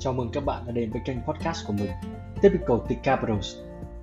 Chào 0.00 0.12
mừng 0.12 0.30
các 0.32 0.44
bạn 0.44 0.62
đã 0.66 0.72
đến 0.72 0.90
với 0.90 1.02
kênh 1.04 1.16
podcast 1.22 1.66
của 1.66 1.72
mình 1.72 1.90
Typical 2.42 2.76
T 2.88 3.02
Capitals 3.02 3.56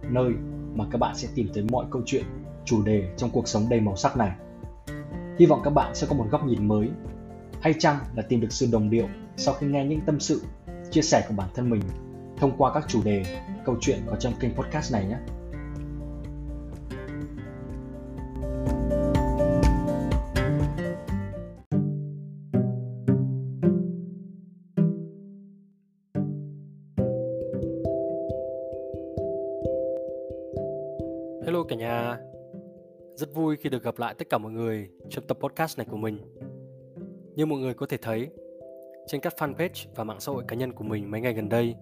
Nơi 0.10 0.32
mà 0.76 0.86
các 0.92 0.98
bạn 0.98 1.16
sẽ 1.16 1.28
tìm 1.36 1.50
thấy 1.54 1.64
mọi 1.72 1.86
câu 1.92 2.02
chuyện, 2.06 2.24
chủ 2.66 2.84
đề 2.84 3.10
trong 3.18 3.30
cuộc 3.30 3.48
sống 3.48 3.70
đầy 3.70 3.80
màu 3.80 3.96
sắc 3.96 4.18
này. 4.18 4.32
Hy 5.40 5.46
vọng 5.46 5.62
các 5.64 5.70
bạn 5.70 5.96
sẽ 5.96 6.08
có 6.10 6.16
một 6.16 6.26
góc 6.32 6.46
nhìn 6.46 6.68
mới 6.68 6.90
Hay 7.62 7.74
chăng 7.80 7.98
là 8.16 8.24
tìm 8.30 8.42
được 8.42 8.52
sự 8.52 8.68
đồng 8.72 8.90
điệu 8.90 9.08
sau 9.38 9.54
khi 9.54 9.68
nghe 9.68 9.86
những 9.86 10.02
tâm 10.06 10.20
sự, 10.20 10.42
chia 10.92 11.02
sẻ 11.02 11.26
của 11.28 11.34
bản 11.38 11.50
thân 11.56 11.70
mình 11.70 11.82
thông 12.38 12.58
qua 12.58 12.74
các 12.74 12.86
chủ 12.88 13.04
đề, 13.04 13.26
câu 13.66 13.76
chuyện 13.82 14.00
có 14.08 14.16
trong 14.16 14.34
kênh 14.40 14.56
podcast 14.56 14.94
này 14.94 15.06
nhé. 15.06 15.18
Vui 33.36 33.56
khi 33.56 33.70
được 33.70 33.84
gặp 33.84 34.00
lại 34.00 34.16
tất 34.18 34.30
cả 34.30 34.38
mọi 34.38 34.52
người 34.52 34.90
trong 35.10 35.28
tập 35.28 35.38
podcast 35.40 35.78
này 35.78 35.88
của 35.92 35.98
mình. 35.98 36.20
Như 37.36 37.46
mọi 37.46 37.60
người 37.60 37.74
có 37.74 37.86
thể 37.86 37.98
thấy, 37.98 38.30
trên 39.08 39.22
các 39.22 39.34
fanpage 39.38 39.88
và 39.96 40.04
mạng 40.04 40.20
xã 40.20 40.32
hội 40.32 40.44
cá 40.48 40.56
nhân 40.56 40.74
của 40.74 40.84
mình 40.84 41.12
mấy 41.12 41.22
ngày 41.22 41.34
gần 41.34 41.50
đây 41.50 41.76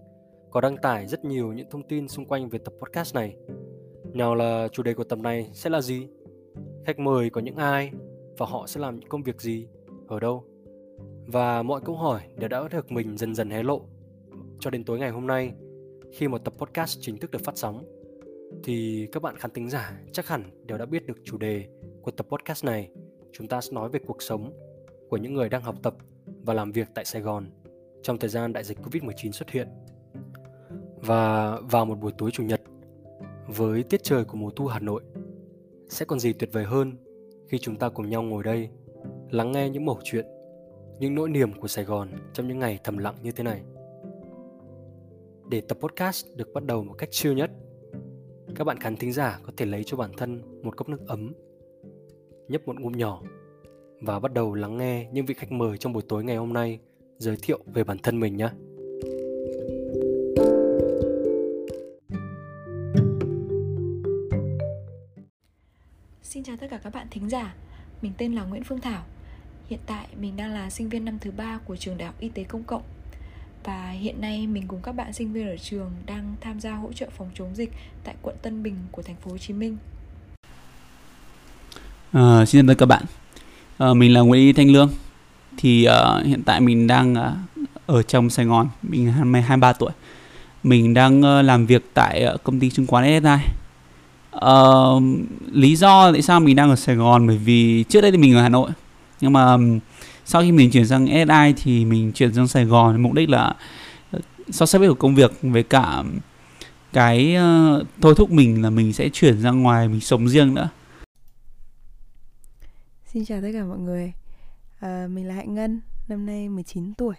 có 0.52 0.62
đăng 0.62 0.78
tải 0.78 1.08
rất 1.08 1.26
nhiều 1.26 1.54
những 1.54 1.70
thông 1.70 1.88
tin 1.88 2.08
xung 2.08 2.26
quanh 2.26 2.50
về 2.50 2.60
tập 2.60 2.74
podcast 2.82 3.16
này. 3.16 3.36
Nào 4.14 4.36
là 4.36 4.68
chủ 4.72 4.84
đề 4.84 4.94
của 4.94 5.04
tập 5.04 5.20
này 5.20 5.50
sẽ 5.54 5.70
là 5.70 5.82
gì? 5.82 6.08
Khách 6.86 7.00
mời 7.00 7.30
có 7.30 7.42
những 7.42 7.56
ai 7.56 7.92
và 8.38 8.46
họ 8.46 8.68
sẽ 8.68 8.82
làm 8.82 9.00
những 9.00 9.10
công 9.10 9.24
việc 9.24 9.42
gì, 9.42 9.68
ở 10.08 10.20
đâu? 10.20 10.44
Và 11.28 11.64
mọi 11.64 11.82
câu 11.86 11.96
hỏi 11.96 12.22
đều 12.38 12.50
đã 12.50 12.68
được 12.72 12.92
mình 12.92 13.18
dần 13.18 13.36
dần 13.36 13.50
hé 13.50 13.64
lộ 13.64 13.82
cho 14.60 14.70
đến 14.70 14.84
tối 14.84 15.00
ngày 15.00 15.10
hôm 15.10 15.28
nay 15.28 15.54
khi 16.12 16.28
một 16.28 16.38
tập 16.38 16.54
podcast 16.58 16.98
chính 17.02 17.18
thức 17.18 17.32
được 17.32 17.42
phát 17.44 17.58
sóng 17.58 17.93
thì 18.64 19.08
các 19.12 19.24
bạn 19.24 19.38
khán 19.38 19.52
thính 19.52 19.70
giả 19.70 20.00
chắc 20.12 20.28
hẳn 20.28 20.66
đều 20.66 20.78
đã 20.78 20.86
biết 20.86 21.06
được 21.06 21.18
chủ 21.24 21.38
đề 21.38 21.68
của 22.02 22.12
tập 22.12 22.28
podcast 22.30 22.66
này. 22.66 22.90
Chúng 23.32 23.48
ta 23.48 23.62
sẽ 23.62 23.72
nói 23.72 23.90
về 23.90 24.00
cuộc 24.08 24.22
sống 24.22 24.54
của 25.10 25.18
những 25.18 25.34
người 25.34 25.50
đang 25.50 25.62
học 25.62 25.76
tập 25.84 25.96
và 26.26 26.54
làm 26.54 26.72
việc 26.72 26.88
tại 26.96 27.06
Sài 27.06 27.22
Gòn 27.22 27.46
trong 28.04 28.18
thời 28.18 28.30
gian 28.30 28.54
đại 28.54 28.64
dịch 28.64 28.78
Covid-19 28.80 29.32
xuất 29.32 29.50
hiện. 29.50 29.68
Và 30.98 31.58
vào 31.60 31.86
một 31.86 31.96
buổi 31.96 32.12
tối 32.18 32.32
chủ 32.32 32.44
nhật 32.44 32.62
với 33.48 33.84
tiết 33.84 34.04
trời 34.04 34.26
của 34.26 34.38
mùa 34.38 34.50
thu 34.50 34.68
Hà 34.68 34.80
Nội 34.80 35.04
sẽ 35.90 36.06
còn 36.06 36.20
gì 36.20 36.34
tuyệt 36.34 36.50
vời 36.54 36.64
hơn 36.64 36.98
khi 37.48 37.60
chúng 37.60 37.76
ta 37.76 37.90
cùng 37.90 38.10
nhau 38.10 38.24
ngồi 38.24 38.44
đây 38.44 38.70
lắng 39.32 39.52
nghe 39.52 39.70
những 39.70 39.86
mẩu 39.86 40.00
chuyện, 40.04 40.26
những 41.00 41.16
nỗi 41.16 41.30
niềm 41.30 41.54
của 41.60 41.68
Sài 41.68 41.86
Gòn 41.86 42.10
trong 42.34 42.48
những 42.48 42.60
ngày 42.60 42.80
thầm 42.84 42.98
lặng 42.98 43.16
như 43.24 43.32
thế 43.32 43.44
này. 43.44 43.62
Để 45.50 45.62
tập 45.62 45.78
podcast 45.82 46.26
được 46.36 46.54
bắt 46.54 46.64
đầu 46.66 46.84
một 46.84 46.94
cách 46.94 47.12
chill 47.12 47.36
nhất 47.36 47.52
các 48.56 48.64
bạn 48.64 48.80
khán 48.80 48.96
thính 48.98 49.14
giả 49.14 49.40
có 49.44 49.54
thể 49.58 49.66
lấy 49.66 49.84
cho 49.84 49.98
bản 49.98 50.12
thân 50.18 50.42
một 50.64 50.78
cốc 50.78 50.90
nước 50.90 51.08
ấm, 51.08 51.34
nhấp 52.48 52.68
một 52.68 52.80
ngụm 52.80 52.92
nhỏ 52.92 53.22
và 54.02 54.20
bắt 54.20 54.34
đầu 54.34 54.54
lắng 54.54 54.78
nghe 54.78 55.08
những 55.12 55.26
vị 55.26 55.34
khách 55.34 55.52
mời 55.52 55.78
trong 55.78 55.94
buổi 55.94 56.04
tối 56.10 56.24
ngày 56.24 56.36
hôm 56.36 56.54
nay 56.54 56.80
giới 57.18 57.38
thiệu 57.42 57.60
về 57.74 57.84
bản 57.84 57.98
thân 57.98 58.20
mình 58.20 58.38
nhé. 58.38 58.50
Xin 66.22 66.44
chào 66.44 66.58
tất 66.58 66.68
cả 66.70 66.80
các 66.84 66.94
bạn 66.94 67.08
thính 67.12 67.30
giả, 67.30 67.56
mình 68.02 68.12
tên 68.18 68.34
là 68.34 68.44
Nguyễn 68.44 68.64
Phương 68.64 68.82
Thảo. 68.82 69.04
Hiện 69.68 69.80
tại 69.86 70.08
mình 70.22 70.36
đang 70.38 70.54
là 70.54 70.70
sinh 70.70 70.90
viên 70.90 71.06
năm 71.06 71.18
thứ 71.22 71.32
ba 71.32 71.60
của 71.66 71.76
trường 71.76 71.98
Đại 71.98 72.08
học 72.08 72.16
Y 72.20 72.30
tế 72.30 72.44
Công 72.44 72.64
cộng 72.64 72.84
và 73.64 73.90
hiện 73.90 74.22
nay 74.22 74.48
mình 74.48 74.64
cùng 74.68 74.80
các 74.84 74.96
bạn 74.96 75.14
sinh 75.14 75.34
viên 75.34 75.48
ở 75.48 75.58
trường 75.58 75.92
đang 76.06 76.36
tham 76.42 76.60
gia 76.60 76.76
hỗ 76.76 76.94
trợ 76.94 77.08
phòng 77.18 77.30
chống 77.36 77.56
dịch 77.56 77.72
tại 78.04 78.16
quận 78.22 78.36
Tân 78.42 78.64
Bình 78.64 78.76
của 78.92 79.02
thành 79.02 79.16
phố 79.16 79.32
Hồ 79.32 79.38
Chí 79.38 79.54
Minh. 79.54 79.78
À, 82.12 82.46
xin 82.46 82.68
chào 82.68 82.76
các 82.76 82.86
bạn, 82.86 83.04
à, 83.78 83.94
mình 83.94 84.14
là 84.14 84.22
Nguyễn 84.22 84.42
Y 84.42 84.54
Thanh 84.54 84.72
Lương. 84.72 84.90
Thì 85.58 85.88
uh, 85.88 86.26
hiện 86.26 86.44
tại 86.46 86.62
mình 86.62 86.88
đang 86.88 87.14
uh, 87.14 87.68
ở 87.86 88.04
trong 88.04 88.30
Sài 88.30 88.46
Gòn, 88.46 88.70
mình 88.82 89.12
23 89.12 89.74
tuổi. 89.74 89.92
Mình 90.64 90.94
đang 90.94 91.20
uh, 91.20 91.46
làm 91.46 91.66
việc 91.66 91.90
tại 91.94 92.28
uh, 92.34 92.44
công 92.44 92.60
ty 92.60 92.70
chứng 92.70 92.88
khoán 92.88 93.22
SSI. 93.22 93.30
Uh, 93.30 94.42
ờ, 94.42 95.00
lý 95.52 95.76
do 95.76 96.12
tại 96.12 96.22
sao 96.22 96.40
mình 96.40 96.56
đang 96.56 96.70
ở 96.70 96.76
Sài 96.76 96.96
Gòn 96.96 97.28
bởi 97.28 97.38
vì 97.38 97.84
trước 97.90 98.02
đây 98.02 98.12
thì 98.12 98.18
mình 98.18 98.36
ở 98.36 98.42
Hà 98.42 98.50
Nội 98.50 98.70
nhưng 99.22 99.34
mà 99.34 99.58
sau 100.26 100.42
khi 100.42 100.52
mình 100.52 100.72
chuyển 100.72 100.88
sang 100.88 101.08
SI 101.08 101.64
thì 101.64 101.86
mình 101.86 102.12
chuyển 102.12 102.34
sang 102.34 102.48
Sài 102.48 102.66
Gòn 102.66 103.02
mục 103.02 103.14
đích 103.14 103.30
là 103.30 103.56
so 104.50 104.66
sánh 104.66 104.82
với 104.82 104.96
công 105.00 105.16
việc 105.16 105.32
với 105.42 105.64
cả 105.64 106.04
cái 106.94 107.36
uh, 107.38 107.88
thôi 108.02 108.14
thúc 108.18 108.32
mình 108.32 108.62
là 108.62 108.70
mình 108.70 108.94
sẽ 108.94 109.10
chuyển 109.10 109.42
ra 109.42 109.52
ngoài 109.52 109.88
mình 109.88 110.00
sống 110.00 110.30
riêng 110.30 110.54
nữa. 110.54 110.70
Xin 113.06 113.26
chào 113.26 113.42
tất 113.42 113.48
cả 113.54 113.64
mọi 113.64 113.80
người. 113.80 114.14
À, 114.80 115.08
Mình 115.10 115.28
là 115.28 115.36
Hạnh 115.36 115.54
Ngân, 115.54 115.82
năm 116.08 116.26
nay 116.26 116.50
19 116.50 116.94
tuổi 116.94 117.16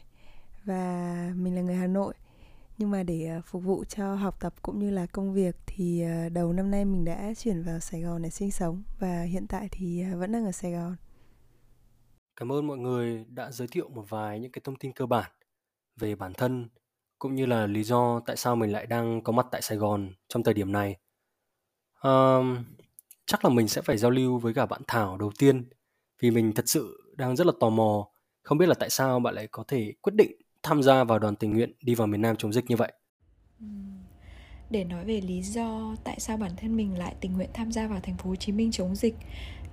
Và 0.65 1.33
mình 1.37 1.55
là 1.55 1.63
người 1.63 1.75
Hà 1.75 1.87
Nội. 1.87 2.15
Nhưng 2.79 2.91
mà 2.91 3.03
để 3.03 3.27
ờ, 3.27 3.41
phục 3.47 3.65
vụ 3.65 3.85
cho 3.85 4.15
học 4.15 4.37
tập 4.41 4.55
cũng 4.63 4.79
như 4.79 4.91
là 4.91 5.07
công 5.07 5.35
việc 5.35 5.57
Thì 5.67 6.03
đầu 6.33 6.53
năm 6.53 6.71
nay 6.71 6.85
mình 6.85 7.05
đã 7.05 7.33
chuyển 7.39 7.63
vào 7.63 7.81
Sài 7.81 8.01
Gòn 8.01 8.23
để 8.23 8.31
sinh 8.31 8.51
sống 8.51 8.83
Và 8.99 9.23
hiện 9.23 9.47
tại 9.47 9.69
thì 9.71 10.05
vẫn 10.05 10.33
đang 10.33 10.45
ở 10.45 10.53
Sài 10.53 10.73
Gòn. 10.73 10.97
Cảm 12.37 12.53
ơn 12.53 12.67
mọi 12.67 12.79
người 12.79 13.25
đã 13.29 13.51
giới 13.51 13.69
thiệu 13.69 13.89
một 13.89 14.05
vài 14.09 14.41
những 14.41 14.53
cái 14.53 14.61
thông 14.65 14.77
tin 14.77 14.93
cơ 14.93 15.07
bản 15.07 15.31
về 15.97 16.15
bản 16.15 16.33
thân 16.33 16.69
cũng 17.19 17.35
như 17.35 17.47
là 17.47 17.67
lý 17.67 17.85
do 17.85 18.21
tại 18.27 18.37
sao 18.37 18.57
mình 18.57 18.73
lại 18.73 18.87
đang 18.87 19.23
có 19.23 19.33
mặt 19.33 19.47
tại 19.51 19.63
Sài 19.63 19.79
Gòn 19.79 20.11
trong 20.29 20.43
thời 20.43 20.55
điểm 20.55 20.73
này. 20.73 20.97
Um, 22.03 22.65
chắc 23.27 23.45
là 23.45 23.51
mình 23.51 23.69
sẽ 23.69 23.83
phải 23.83 23.97
giao 23.97 24.11
lưu 24.11 24.39
với 24.39 24.55
cả 24.55 24.67
bạn 24.67 24.83
Thảo 24.87 25.19
đầu 25.19 25.33
tiên 25.39 25.65
vì 26.21 26.31
mình 26.31 26.53
thật 26.53 26.69
sự 26.69 27.15
đang 27.17 27.37
rất 27.37 27.47
là 27.47 27.53
tò 27.61 27.71
mò 27.71 28.09
không 28.45 28.59
biết 28.59 28.69
là 28.69 28.75
tại 28.75 28.91
sao 28.91 29.21
bạn 29.21 29.35
lại 29.35 29.49
có 29.51 29.65
thể 29.69 29.93
quyết 30.03 30.13
định 30.15 30.33
tham 30.63 30.83
gia 30.83 31.05
vào 31.05 31.19
đoàn 31.19 31.37
tình 31.37 31.53
nguyện 31.53 31.73
đi 31.83 31.95
vào 31.95 32.07
miền 32.07 32.23
Nam 32.23 32.37
chống 32.37 32.53
dịch 32.53 32.65
như 32.69 32.77
vậy. 32.77 32.93
Để 34.71 34.85
nói 34.85 35.05
về 35.05 35.21
lý 35.21 35.43
do 35.43 35.95
tại 36.05 36.21
sao 36.21 36.37
bản 36.37 36.51
thân 36.57 36.77
mình 36.77 36.99
lại 36.99 37.15
tình 37.21 37.33
nguyện 37.33 37.51
tham 37.55 37.73
gia 37.73 37.87
vào 37.87 38.01
thành 38.01 38.17
phố 38.17 38.31
Hồ 38.31 38.37
Chí 38.37 38.53
Minh 38.53 38.71
chống 38.71 38.95
dịch 38.95 39.15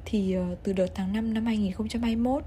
thì 0.06 0.34
ờ, 0.34 0.56
từ 0.63 0.73
đợt 0.73 0.95
tháng 0.95 1.13
5 1.13 1.34
năm 1.34 1.45
2021 1.45 2.44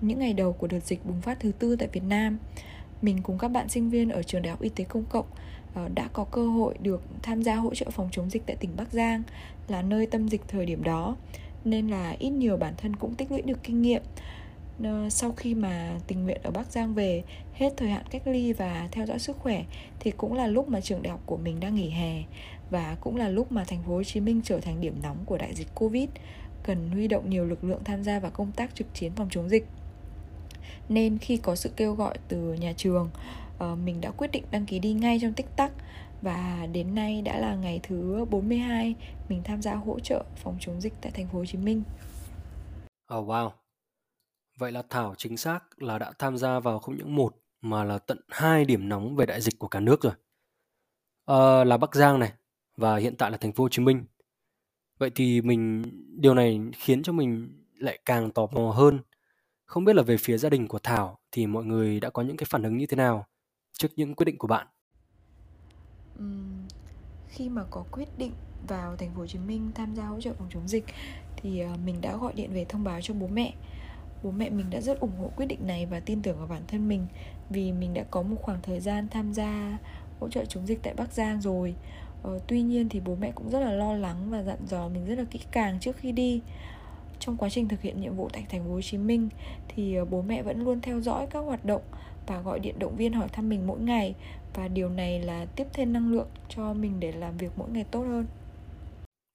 những 0.00 0.18
ngày 0.18 0.32
đầu 0.32 0.52
của 0.52 0.66
đợt 0.66 0.80
dịch 0.84 1.06
bùng 1.06 1.20
phát 1.20 1.40
thứ 1.40 1.52
tư 1.58 1.76
tại 1.76 1.88
Việt 1.92 2.02
Nam, 2.08 2.38
mình 3.02 3.18
cùng 3.22 3.38
các 3.38 3.48
bạn 3.48 3.68
sinh 3.68 3.90
viên 3.90 4.10
ở 4.10 4.22
trường 4.22 4.42
đại 4.42 4.50
học 4.50 4.62
y 4.62 4.68
tế 4.68 4.84
công 4.84 5.04
cộng 5.04 5.26
ờ, 5.74 5.88
đã 5.94 6.08
có 6.12 6.24
cơ 6.24 6.46
hội 6.46 6.74
được 6.82 7.02
tham 7.22 7.42
gia 7.42 7.54
hỗ 7.54 7.74
trợ 7.74 7.90
phòng 7.90 8.08
chống 8.12 8.30
dịch 8.30 8.42
tại 8.46 8.56
tỉnh 8.56 8.70
Bắc 8.76 8.92
Giang, 8.92 9.22
là 9.68 9.82
nơi 9.82 10.06
tâm 10.06 10.28
dịch 10.28 10.42
thời 10.48 10.66
điểm 10.66 10.82
đó. 10.82 11.16
Nên 11.64 11.88
là 11.88 12.16
ít 12.18 12.30
nhiều 12.30 12.56
bản 12.56 12.74
thân 12.76 12.96
cũng 12.96 13.14
tích 13.14 13.30
lũy 13.32 13.42
được 13.42 13.58
kinh 13.62 13.82
nghiệm. 13.82 14.02
Ờ, 14.84 15.10
sau 15.10 15.32
khi 15.32 15.54
mà 15.54 15.98
tình 16.06 16.24
nguyện 16.24 16.40
ở 16.42 16.50
Bắc 16.50 16.72
Giang 16.72 16.94
về, 16.94 17.22
hết 17.54 17.72
thời 17.76 17.88
hạn 17.88 18.04
cách 18.10 18.26
ly 18.26 18.52
và 18.52 18.88
theo 18.92 19.06
dõi 19.06 19.18
sức 19.18 19.36
khỏe, 19.38 19.64
thì 20.00 20.10
cũng 20.10 20.32
là 20.32 20.46
lúc 20.46 20.68
mà 20.68 20.80
trường 20.80 21.02
đại 21.02 21.10
học 21.10 21.20
của 21.26 21.36
mình 21.36 21.60
đang 21.60 21.74
nghỉ 21.74 21.90
hè 21.90 22.22
và 22.70 22.96
cũng 23.00 23.16
là 23.16 23.28
lúc 23.28 23.52
mà 23.52 23.64
thành 23.64 23.82
phố 23.82 23.92
Hồ 23.92 24.02
Chí 24.02 24.20
Minh 24.20 24.40
trở 24.44 24.60
thành 24.60 24.80
điểm 24.80 24.94
nóng 25.02 25.16
của 25.26 25.38
đại 25.38 25.54
dịch 25.54 25.74
Covid 25.74 26.08
cần 26.64 26.90
huy 26.90 27.08
động 27.08 27.30
nhiều 27.30 27.44
lực 27.44 27.64
lượng 27.64 27.84
tham 27.84 28.04
gia 28.04 28.18
vào 28.18 28.30
công 28.30 28.52
tác 28.52 28.74
trực 28.74 28.86
chiến 28.94 29.12
phòng 29.16 29.28
chống 29.30 29.48
dịch 29.48 29.66
nên 30.88 31.18
khi 31.18 31.36
có 31.36 31.54
sự 31.54 31.70
kêu 31.76 31.94
gọi 31.94 32.18
từ 32.28 32.54
nhà 32.54 32.72
trường 32.76 33.10
ờ, 33.58 33.76
mình 33.76 34.00
đã 34.00 34.10
quyết 34.10 34.30
định 34.32 34.44
đăng 34.50 34.66
ký 34.66 34.78
đi 34.78 34.92
ngay 34.92 35.18
trong 35.22 35.32
tích 35.32 35.56
tắc 35.56 35.72
và 36.22 36.66
đến 36.72 36.94
nay 36.94 37.22
đã 37.22 37.38
là 37.38 37.54
ngày 37.54 37.80
thứ 37.82 38.24
42 38.30 38.94
mình 39.28 39.42
tham 39.44 39.62
gia 39.62 39.74
hỗ 39.74 40.00
trợ 40.00 40.24
phòng 40.36 40.56
chống 40.60 40.80
dịch 40.80 40.92
tại 41.00 41.12
thành 41.12 41.28
phố 41.28 41.38
Hồ 41.38 41.46
Chí 41.46 41.58
Minh. 41.58 41.82
Oh 43.14 43.28
wow. 43.28 43.50
Vậy 44.58 44.72
là 44.72 44.82
Thảo 44.90 45.14
chính 45.18 45.36
xác 45.36 45.82
là 45.82 45.98
đã 45.98 46.12
tham 46.18 46.36
gia 46.36 46.60
vào 46.60 46.78
không 46.78 46.96
những 46.96 47.16
một 47.16 47.36
mà 47.60 47.84
là 47.84 47.98
tận 47.98 48.18
hai 48.28 48.64
điểm 48.64 48.88
nóng 48.88 49.16
về 49.16 49.26
đại 49.26 49.40
dịch 49.40 49.58
của 49.58 49.68
cả 49.68 49.80
nước 49.80 50.02
rồi. 50.02 50.12
À, 51.26 51.64
là 51.64 51.76
Bắc 51.76 51.94
Giang 51.94 52.18
này 52.18 52.32
và 52.76 52.96
hiện 52.96 53.16
tại 53.16 53.30
là 53.30 53.36
thành 53.36 53.52
phố 53.52 53.64
Hồ 53.64 53.68
Chí 53.68 53.82
Minh. 53.82 54.04
Vậy 55.02 55.10
thì 55.14 55.40
mình 55.40 55.82
điều 56.20 56.34
này 56.34 56.60
khiến 56.72 57.02
cho 57.02 57.12
mình 57.12 57.48
lại 57.78 57.98
càng 58.04 58.30
tò 58.30 58.46
mò 58.52 58.70
hơn. 58.70 58.98
Không 59.64 59.84
biết 59.84 59.96
là 59.96 60.02
về 60.02 60.16
phía 60.16 60.38
gia 60.38 60.48
đình 60.48 60.68
của 60.68 60.78
Thảo 60.78 61.18
thì 61.32 61.46
mọi 61.46 61.64
người 61.64 62.00
đã 62.00 62.10
có 62.10 62.22
những 62.22 62.36
cái 62.36 62.46
phản 62.50 62.62
ứng 62.62 62.76
như 62.76 62.86
thế 62.86 62.96
nào 62.96 63.26
trước 63.72 63.88
những 63.96 64.14
quyết 64.14 64.24
định 64.24 64.38
của 64.38 64.48
bạn? 64.48 64.66
Uhm, 66.18 66.68
khi 67.28 67.48
mà 67.48 67.62
có 67.70 67.84
quyết 67.92 68.08
định 68.18 68.32
vào 68.68 68.96
thành 68.96 69.10
phố 69.14 69.20
Hồ 69.20 69.26
Chí 69.26 69.38
Minh 69.38 69.70
tham 69.74 69.94
gia 69.96 70.06
hỗ 70.06 70.20
trợ 70.20 70.32
phòng 70.38 70.48
chống 70.50 70.68
dịch 70.68 70.84
thì 71.36 71.60
ờ, 71.60 71.76
mình 71.84 72.00
đã 72.00 72.16
gọi 72.16 72.32
điện 72.32 72.52
về 72.54 72.64
thông 72.68 72.84
báo 72.84 73.00
cho 73.00 73.14
bố 73.14 73.26
mẹ. 73.26 73.54
Bố 74.22 74.30
mẹ 74.30 74.50
mình 74.50 74.70
đã 74.70 74.80
rất 74.80 75.00
ủng 75.00 75.16
hộ 75.18 75.30
quyết 75.36 75.46
định 75.46 75.66
này 75.66 75.86
và 75.86 76.00
tin 76.00 76.22
tưởng 76.22 76.38
vào 76.38 76.46
bản 76.46 76.62
thân 76.68 76.88
mình 76.88 77.06
vì 77.50 77.72
mình 77.72 77.94
đã 77.94 78.04
có 78.10 78.22
một 78.22 78.36
khoảng 78.42 78.62
thời 78.62 78.80
gian 78.80 79.08
tham 79.10 79.32
gia 79.32 79.78
hỗ 80.20 80.28
trợ 80.28 80.44
chống 80.44 80.66
dịch 80.66 80.78
tại 80.82 80.94
Bắc 80.94 81.12
Giang 81.12 81.40
rồi 81.40 81.74
ờ, 82.22 82.38
tuy 82.46 82.62
nhiên 82.62 82.88
thì 82.88 83.00
bố 83.00 83.14
mẹ 83.14 83.32
cũng 83.34 83.50
rất 83.50 83.60
là 83.60 83.72
lo 83.72 83.94
lắng 83.94 84.30
và 84.30 84.42
dặn 84.42 84.58
dò 84.66 84.88
mình 84.88 85.06
rất 85.06 85.18
là 85.18 85.24
kỹ 85.30 85.40
càng 85.50 85.80
trước 85.80 85.96
khi 85.96 86.12
đi 86.12 86.40
trong 87.18 87.36
quá 87.36 87.48
trình 87.48 87.68
thực 87.68 87.80
hiện 87.80 88.00
nhiệm 88.00 88.16
vụ 88.16 88.28
tại 88.32 88.46
thành 88.48 88.64
phố 88.64 88.72
Hồ 88.72 88.80
Chí 88.80 88.98
Minh 88.98 89.28
thì 89.68 89.94
ờ, 89.94 90.04
bố 90.04 90.22
mẹ 90.22 90.42
vẫn 90.42 90.64
luôn 90.64 90.80
theo 90.80 91.00
dõi 91.00 91.26
các 91.30 91.40
hoạt 91.40 91.64
động 91.64 91.82
và 92.26 92.40
gọi 92.40 92.60
điện 92.60 92.78
động 92.78 92.96
viên 92.96 93.12
hỏi 93.12 93.28
thăm 93.28 93.48
mình 93.48 93.66
mỗi 93.66 93.80
ngày 93.80 94.14
và 94.54 94.68
điều 94.68 94.88
này 94.88 95.22
là 95.22 95.46
tiếp 95.56 95.66
thêm 95.72 95.92
năng 95.92 96.12
lượng 96.12 96.28
cho 96.48 96.74
mình 96.74 97.00
để 97.00 97.12
làm 97.12 97.36
việc 97.36 97.52
mỗi 97.56 97.70
ngày 97.70 97.84
tốt 97.90 98.02
hơn. 98.02 98.26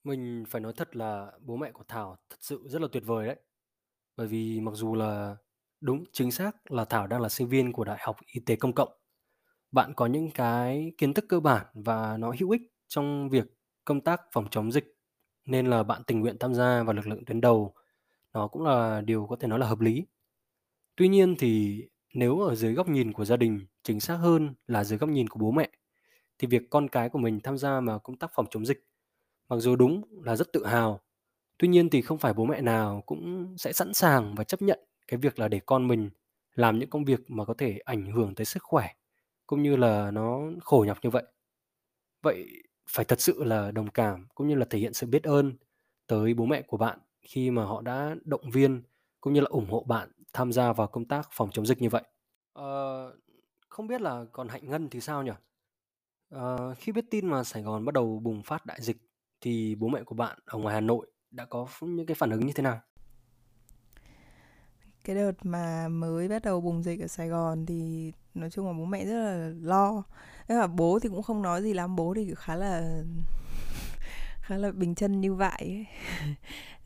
Mình 0.04 0.44
phải 0.48 0.62
nói 0.62 0.74
thật 0.78 0.95
là 0.95 1.31
bố 1.42 1.56
mẹ 1.56 1.72
của 1.72 1.84
Thảo 1.88 2.16
thật 2.30 2.38
sự 2.39 2.63
rất 2.66 2.81
là 2.81 2.88
tuyệt 2.92 3.04
vời 3.06 3.28
đấy. 3.28 3.36
Bởi 4.18 4.28
vì 4.28 4.62
mặc 4.62 4.72
dù 4.75 4.95
là 4.95 5.36
đúng 5.81 6.04
chính 6.13 6.31
xác 6.31 6.72
là 6.72 6.86
Thảo 6.86 7.07
đang 7.07 7.22
là 7.22 7.30
sinh 7.30 7.48
viên 7.48 7.74
của 7.74 7.84
Đại 7.84 7.98
học 8.01 8.16
Y 8.25 8.42
tế 8.45 8.56
Công 8.56 8.74
cộng. 8.74 8.89
Bạn 9.72 9.94
có 9.95 10.06
những 10.06 10.31
cái 10.31 10.92
kiến 10.98 11.13
thức 11.13 11.25
cơ 11.30 11.39
bản 11.39 11.66
và 11.74 12.18
nó 12.18 12.34
hữu 12.39 12.50
ích 12.50 12.62
trong 12.88 13.30
việc 13.30 13.45
công 13.86 14.01
tác 14.01 14.22
phòng 14.31 14.48
chống 14.51 14.72
dịch 14.72 14.98
nên 15.45 15.68
là 15.68 15.84
bạn 15.84 16.01
tình 16.07 16.19
nguyện 16.19 16.38
tham 16.39 16.54
gia 16.54 16.84
vào 16.84 16.94
lực 16.94 17.07
lượng 17.07 17.25
tuyến 17.25 17.42
đầu. 17.42 17.74
Nó 18.34 18.48
cũng 18.48 18.63
là 18.63 19.01
điều 19.01 19.28
có 19.28 19.36
thể 19.36 19.48
nói 19.48 19.60
là 19.60 19.68
hợp 19.68 19.81
lý. 19.81 20.06
Tuy 20.95 21.07
nhiên 21.07 21.36
thì 21.39 21.84
nếu 22.13 22.39
ở 22.39 22.56
dưới 22.56 22.74
góc 22.74 22.89
nhìn 22.89 23.13
của 23.13 23.25
gia 23.25 23.38
đình, 23.38 23.66
chính 23.84 24.00
xác 24.00 24.16
hơn 24.16 24.56
là 24.68 24.84
dưới 24.84 25.00
góc 25.00 25.10
nhìn 25.10 25.30
của 25.30 25.39
bố 25.39 25.51
mẹ, 25.51 25.69
thì 26.39 26.48
việc 26.48 26.63
con 26.69 26.89
cái 26.89 27.10
của 27.10 27.19
mình 27.19 27.39
tham 27.44 27.57
gia 27.57 27.81
vào 27.81 28.00
công 28.00 28.18
tác 28.18 28.31
phòng 28.36 28.45
chống 28.50 28.66
dịch, 28.66 28.86
mặc 29.50 29.57
dù 29.60 29.75
đúng 29.75 30.04
là 30.24 30.36
rất 30.36 30.54
tự 30.54 30.66
hào, 30.66 31.01
tuy 31.57 31.68
nhiên 31.68 31.89
thì 31.89 32.01
không 32.01 32.18
phải 32.18 32.34
bố 32.34 32.45
mẹ 32.45 32.62
nào 32.62 33.04
cũng 33.06 33.56
sẽ 33.57 33.74
sẵn 33.74 33.94
sàng 33.94 34.36
và 34.36 34.44
chấp 34.44 34.62
nhận 34.62 34.80
cái 35.07 35.18
việc 35.19 35.39
là 35.39 35.48
để 35.48 35.60
con 35.66 35.88
mình 35.88 36.10
làm 36.56 36.80
những 36.80 36.89
công 36.89 37.06
việc 37.06 37.19
mà 37.28 37.45
có 37.45 37.54
thể 37.57 37.78
ảnh 37.86 38.12
hưởng 38.12 38.36
tới 38.36 38.45
sức 38.45 38.63
khỏe 38.63 38.88
cũng 39.48 39.63
như 39.63 39.75
là 39.75 40.12
nó 40.12 40.42
khổ 40.62 40.84
nhọc 40.88 40.98
như 41.04 41.10
vậy. 41.10 41.24
Vậy 42.22 42.63
phải 42.92 43.06
thật 43.06 43.22
sự 43.22 43.44
là 43.44 43.72
đồng 43.72 43.89
cảm 43.89 44.28
cũng 44.36 44.48
như 44.48 44.56
là 44.56 44.66
thể 44.69 44.80
hiện 44.80 44.94
sự 44.94 45.07
biết 45.07 45.24
ơn 45.24 45.54
tới 46.07 46.34
bố 46.34 46.45
mẹ 46.45 46.62
của 46.62 46.78
bạn 46.78 47.00
khi 47.22 47.51
mà 47.51 47.66
họ 47.66 47.81
đã 47.81 48.16
động 48.25 48.50
viên 48.51 48.84
cũng 49.22 49.34
như 49.34 49.39
là 49.39 49.48
ủng 49.50 49.69
hộ 49.69 49.84
bạn 49.84 50.12
tham 50.34 50.51
gia 50.51 50.74
vào 50.74 50.88
công 50.88 51.06
tác 51.06 51.30
phòng 51.31 51.50
chống 51.54 51.66
dịch 51.66 51.81
như 51.81 51.89
vậy. 51.89 52.04
Ờ, 52.54 53.13
không 53.69 53.88
biết 53.88 54.01
là 54.01 54.25
còn 54.31 54.48
Hạnh 54.48 54.69
Ngân 54.69 54.89
thì 54.89 55.01
sao 55.01 55.24
nhỉ? 55.24 55.31
Ờ, 56.30 56.74
khi 56.74 56.92
biết 56.92 57.06
tin 57.12 57.28
mà 57.28 57.44
Sài 57.44 57.63
Gòn 57.63 57.86
bắt 57.86 57.94
đầu 57.94 58.19
bùng 58.19 58.44
phát 58.44 58.66
đại 58.66 58.81
dịch 58.81 58.98
thì 59.42 59.75
bố 59.75 59.88
mẹ 59.88 60.04
của 60.04 60.16
bạn 60.16 60.39
ở 60.45 60.57
ngoài 60.57 60.75
Hà 60.75 60.81
Nội 60.81 61.12
đã 61.31 61.45
có 61.45 61.68
những 61.81 62.06
cái 62.06 62.16
phản 62.16 62.30
ứng 62.30 62.45
như 62.45 62.54
thế 62.56 62.63
nào? 62.63 62.80
cái 65.07 65.16
đợt 65.16 65.31
mà 65.44 65.88
mới 65.88 66.28
bắt 66.28 66.44
đầu 66.44 66.62
bùng 66.62 66.84
dịch 66.84 67.01
ở 67.01 67.07
Sài 67.07 67.28
Gòn 67.28 67.66
thì 67.66 68.12
nói 68.34 68.50
chung 68.50 68.68
là 68.68 68.74
bố 68.74 68.86
mẹ 68.86 69.06
rất 69.06 69.13
là 69.13 69.51
lo 69.62 70.04
nhưng 70.48 70.60
mà 70.60 70.68
bố 70.68 71.00
thì 71.00 71.10
cũng 71.10 71.24
không 71.24 71.42
nói 71.42 71.62
gì 71.62 71.74
lắm 71.74 71.96
bố 71.96 72.14
thì 72.14 72.34
khá 72.38 72.56
là 72.56 73.04
khá 74.42 74.58
là 74.58 74.72
bình 74.72 74.96
chân 74.96 75.22
như 75.22 75.34
vậy 75.34 75.58
ấy. 75.60 75.86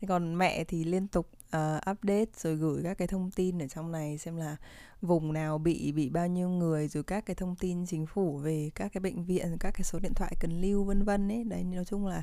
còn 0.08 0.38
mẹ 0.38 0.64
thì 0.64 0.84
liên 0.84 1.08
tục 1.08 1.28
uh, 1.56 1.90
update 1.90 2.30
rồi 2.36 2.56
gửi 2.56 2.82
các 2.84 2.98
cái 2.98 3.08
thông 3.08 3.30
tin 3.30 3.62
ở 3.62 3.68
trong 3.68 3.92
này 3.92 4.18
xem 4.18 4.36
là 4.36 4.56
vùng 5.02 5.32
nào 5.32 5.58
bị 5.58 5.92
bị 5.92 6.10
bao 6.10 6.26
nhiêu 6.26 6.48
người 6.48 6.88
rồi 6.88 7.02
các 7.02 7.26
cái 7.26 7.34
thông 7.34 7.56
tin 7.56 7.86
chính 7.86 8.06
phủ 8.06 8.36
về 8.36 8.70
các 8.74 8.92
cái 8.92 9.00
bệnh 9.00 9.24
viện 9.24 9.56
các 9.60 9.70
cái 9.70 9.82
số 9.84 9.98
điện 9.98 10.14
thoại 10.14 10.34
cần 10.40 10.60
lưu 10.60 10.84
vân 10.84 11.04
vân 11.04 11.32
ấy. 11.32 11.44
Đấy 11.44 11.64
nói 11.64 11.84
chung 11.84 12.06
là 12.06 12.22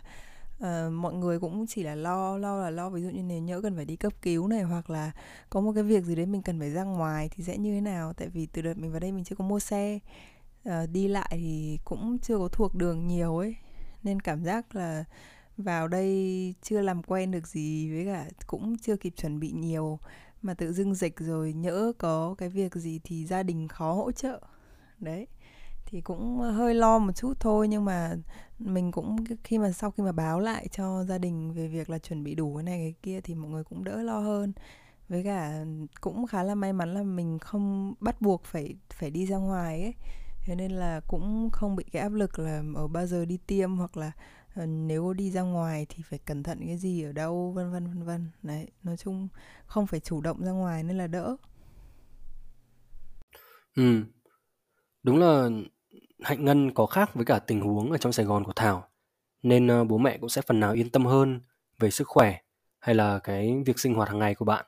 uh, 0.57 0.93
mọi 0.93 1.13
người 1.13 1.39
cũng 1.39 1.67
chỉ 1.67 1.83
là 1.83 1.95
lo 1.95 2.37
lo 2.37 2.57
là 2.57 2.69
lo. 2.69 2.89
Ví 2.89 3.01
dụ 3.01 3.09
như 3.09 3.23
nếu 3.23 3.39
nhỡ 3.41 3.61
cần 3.61 3.75
phải 3.75 3.85
đi 3.85 3.95
cấp 3.95 4.13
cứu 4.21 4.47
này 4.47 4.61
hoặc 4.61 4.89
là 4.89 5.11
có 5.49 5.61
một 5.61 5.71
cái 5.75 5.83
việc 5.83 6.03
gì 6.03 6.15
đấy 6.15 6.25
mình 6.25 6.41
cần 6.41 6.59
phải 6.59 6.69
ra 6.69 6.83
ngoài 6.83 7.29
thì 7.31 7.43
sẽ 7.43 7.57
như 7.57 7.73
thế 7.75 7.81
nào? 7.81 8.13
Tại 8.13 8.27
vì 8.27 8.45
từ 8.45 8.61
đợt 8.61 8.77
mình 8.77 8.91
vào 8.91 8.99
đây 8.99 9.11
mình 9.11 9.23
chưa 9.23 9.35
có 9.35 9.45
mua 9.45 9.59
xe 9.59 9.99
uh, 10.69 10.89
đi 10.91 11.07
lại 11.07 11.29
thì 11.31 11.79
cũng 11.85 12.19
chưa 12.19 12.37
có 12.37 12.47
thuộc 12.47 12.75
đường 12.75 13.07
nhiều 13.07 13.37
ấy 13.37 13.55
nên 14.03 14.19
cảm 14.19 14.43
giác 14.43 14.75
là 14.75 15.03
vào 15.57 15.87
đây 15.87 16.55
chưa 16.61 16.81
làm 16.81 17.03
quen 17.03 17.31
được 17.31 17.47
gì 17.47 17.91
với 17.91 18.05
cả 18.05 18.29
cũng 18.47 18.77
chưa 18.77 18.95
kịp 18.95 19.13
chuẩn 19.17 19.39
bị 19.39 19.51
nhiều 19.51 19.99
mà 20.41 20.53
tự 20.53 20.73
dưng 20.73 20.95
dịch 20.95 21.19
rồi 21.19 21.53
nhỡ 21.53 21.91
có 21.97 22.35
cái 22.37 22.49
việc 22.49 22.75
gì 22.75 22.99
thì 23.03 23.25
gia 23.25 23.43
đình 23.43 23.67
khó 23.67 23.93
hỗ 23.93 24.11
trợ. 24.11 24.41
Đấy 24.99 25.27
thì 25.85 26.01
cũng 26.01 26.39
hơi 26.39 26.75
lo 26.75 26.99
một 26.99 27.11
chút 27.15 27.33
thôi 27.39 27.67
nhưng 27.67 27.85
mà 27.85 28.15
mình 28.59 28.91
cũng 28.91 29.15
khi 29.43 29.57
mà 29.57 29.71
sau 29.71 29.91
khi 29.91 30.03
mà 30.03 30.11
báo 30.11 30.39
lại 30.39 30.67
cho 30.71 31.03
gia 31.03 31.17
đình 31.17 31.53
về 31.53 31.67
việc 31.67 31.89
là 31.89 31.99
chuẩn 31.99 32.23
bị 32.23 32.35
đủ 32.35 32.55
cái 32.55 32.63
này 32.63 32.77
cái 32.79 32.93
kia 33.03 33.21
thì 33.21 33.35
mọi 33.35 33.51
người 33.51 33.63
cũng 33.63 33.83
đỡ 33.83 34.01
lo 34.01 34.19
hơn. 34.19 34.53
Với 35.09 35.23
cả 35.23 35.65
cũng 36.01 36.27
khá 36.27 36.43
là 36.43 36.55
may 36.55 36.73
mắn 36.73 36.93
là 36.93 37.03
mình 37.03 37.39
không 37.39 37.93
bắt 37.99 38.21
buộc 38.21 38.43
phải 38.43 38.75
phải 38.93 39.11
đi 39.11 39.25
ra 39.25 39.37
ngoài 39.37 39.81
ấy 39.81 39.93
thế 40.49 40.55
nên 40.55 40.71
là 40.71 41.01
cũng 41.07 41.49
không 41.53 41.75
bị 41.75 41.83
cái 41.91 42.01
áp 42.01 42.13
lực 42.13 42.39
là 42.39 42.63
ở 42.75 42.87
bao 42.87 43.05
giờ 43.05 43.25
đi 43.25 43.37
tiêm 43.47 43.75
hoặc 43.75 43.97
là 43.97 44.11
ờ, 44.55 44.65
nếu 44.65 45.13
đi 45.13 45.31
ra 45.31 45.41
ngoài 45.41 45.85
thì 45.89 46.03
phải 46.03 46.19
cẩn 46.19 46.43
thận 46.43 46.59
cái 46.65 46.77
gì 46.77 47.03
ở 47.03 47.11
đâu 47.11 47.51
vân 47.55 47.71
vân 47.71 47.87
vân 47.87 48.03
vân. 48.03 48.27
Đấy 48.43 48.67
nói 48.83 48.97
chung 48.97 49.27
không 49.65 49.87
phải 49.87 49.99
chủ 49.99 50.21
động 50.21 50.43
ra 50.43 50.51
ngoài 50.51 50.83
nên 50.83 50.97
là 50.97 51.07
đỡ. 51.07 51.35
Ừ. 53.75 54.03
Đúng 55.03 55.19
là 55.19 55.49
Hạnh 56.21 56.45
Ngân 56.45 56.73
có 56.73 56.85
khác 56.85 57.13
với 57.13 57.25
cả 57.25 57.39
tình 57.39 57.61
huống 57.61 57.91
ở 57.91 57.97
trong 57.97 58.13
Sài 58.13 58.25
Gòn 58.25 58.43
của 58.43 58.53
Thảo, 58.55 58.87
nên 59.43 59.67
ờ, 59.67 59.83
bố 59.83 59.97
mẹ 59.97 60.17
cũng 60.17 60.29
sẽ 60.29 60.41
phần 60.41 60.59
nào 60.59 60.73
yên 60.73 60.89
tâm 60.89 61.05
hơn 61.05 61.41
về 61.79 61.91
sức 61.91 62.07
khỏe 62.07 62.37
hay 62.79 62.95
là 62.95 63.19
cái 63.19 63.63
việc 63.65 63.79
sinh 63.79 63.93
hoạt 63.93 64.09
hàng 64.09 64.19
ngày 64.19 64.35
của 64.35 64.45
bạn. 64.45 64.65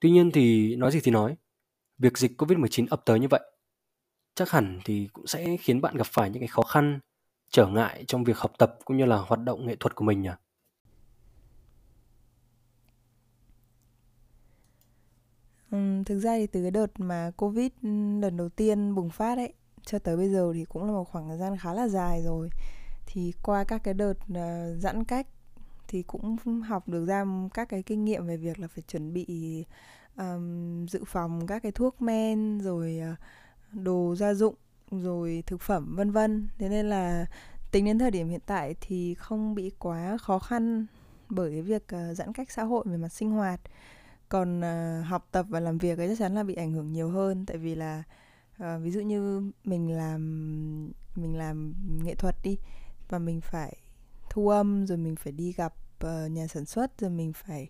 Tuy 0.00 0.10
nhiên 0.10 0.30
thì 0.30 0.76
nói 0.76 0.92
gì 0.92 1.00
thì 1.04 1.10
nói, 1.10 1.36
việc 1.98 2.18
dịch 2.18 2.32
Covid-19 2.38 2.86
ập 2.90 3.02
tới 3.04 3.20
như 3.20 3.28
vậy, 3.30 3.40
chắc 4.36 4.50
hẳn 4.50 4.80
thì 4.84 5.08
cũng 5.12 5.26
sẽ 5.26 5.56
khiến 5.56 5.80
bạn 5.80 5.96
gặp 5.96 6.06
phải 6.06 6.30
những 6.30 6.40
cái 6.40 6.48
khó 6.48 6.62
khăn, 6.62 6.98
trở 7.50 7.66
ngại 7.66 8.04
trong 8.06 8.24
việc 8.24 8.38
học 8.38 8.52
tập 8.58 8.78
cũng 8.84 8.96
như 8.96 9.04
là 9.04 9.16
hoạt 9.16 9.40
động 9.40 9.66
nghệ 9.66 9.76
thuật 9.76 9.94
của 9.94 10.04
mình 10.04 10.22
nhỉ? 10.22 10.30
Thực 16.06 16.18
ra 16.18 16.36
thì 16.36 16.46
từ 16.46 16.62
cái 16.62 16.70
đợt 16.70 17.00
mà 17.00 17.30
Covid 17.36 17.70
lần 18.20 18.36
đầu 18.36 18.48
tiên 18.48 18.94
bùng 18.94 19.10
phát 19.10 19.38
ấy 19.38 19.52
cho 19.82 19.98
tới 19.98 20.16
bây 20.16 20.28
giờ 20.28 20.52
thì 20.54 20.64
cũng 20.64 20.84
là 20.84 20.92
một 20.92 21.04
khoảng 21.04 21.28
thời 21.28 21.38
gian 21.38 21.56
khá 21.56 21.74
là 21.74 21.88
dài 21.88 22.22
rồi 22.22 22.50
thì 23.06 23.32
qua 23.42 23.64
các 23.64 23.80
cái 23.84 23.94
đợt 23.94 24.12
uh, 24.12 24.82
giãn 24.82 25.04
cách 25.04 25.26
thì 25.88 26.02
cũng 26.02 26.36
học 26.62 26.88
được 26.88 27.06
ra 27.06 27.24
các 27.54 27.68
cái 27.68 27.82
kinh 27.82 28.04
nghiệm 28.04 28.26
về 28.26 28.36
việc 28.36 28.58
là 28.58 28.68
phải 28.68 28.82
chuẩn 28.88 29.12
bị 29.12 29.26
um, 30.16 30.86
dự 30.86 31.04
phòng 31.06 31.46
các 31.46 31.62
cái 31.62 31.72
thuốc 31.72 32.02
men 32.02 32.60
rồi 32.60 33.00
uh, 33.12 33.18
đồ 33.72 34.14
gia 34.16 34.34
dụng 34.34 34.54
rồi 34.90 35.42
thực 35.46 35.60
phẩm 35.60 35.96
vân 35.96 36.10
vân. 36.10 36.48
Thế 36.58 36.68
nên 36.68 36.88
là 36.88 37.26
tính 37.70 37.84
đến 37.84 37.98
thời 37.98 38.10
điểm 38.10 38.28
hiện 38.28 38.40
tại 38.46 38.74
thì 38.80 39.14
không 39.14 39.54
bị 39.54 39.70
quá 39.78 40.16
khó 40.20 40.38
khăn 40.38 40.86
bởi 41.28 41.50
cái 41.50 41.62
việc 41.62 41.82
uh, 41.82 42.16
giãn 42.16 42.32
cách 42.32 42.50
xã 42.50 42.62
hội 42.62 42.84
về 42.86 42.96
mặt 42.96 43.08
sinh 43.08 43.30
hoạt. 43.30 43.60
Còn 44.28 44.60
uh, 44.60 45.06
học 45.06 45.28
tập 45.30 45.46
và 45.48 45.60
làm 45.60 45.78
việc 45.78 45.98
ấy 45.98 46.08
chắc 46.08 46.18
chắn 46.18 46.34
là 46.34 46.42
bị 46.42 46.54
ảnh 46.54 46.72
hưởng 46.72 46.92
nhiều 46.92 47.08
hơn. 47.08 47.46
Tại 47.46 47.58
vì 47.58 47.74
là 47.74 48.02
ờ, 48.58 48.78
ví 48.78 48.90
dụ 48.90 49.00
như 49.00 49.52
mình 49.64 49.90
làm 49.90 50.92
mình 51.16 51.38
làm 51.38 51.74
nghệ 52.04 52.14
thuật 52.14 52.36
đi 52.42 52.58
và 53.08 53.18
mình 53.18 53.40
phải 53.40 53.76
thu 54.30 54.48
âm 54.48 54.86
rồi 54.86 54.98
mình 54.98 55.16
phải 55.16 55.32
đi 55.32 55.52
gặp 55.52 55.74
uh, 56.04 56.30
nhà 56.30 56.46
sản 56.46 56.64
xuất 56.64 57.00
rồi 57.00 57.10
mình 57.10 57.32
phải 57.32 57.68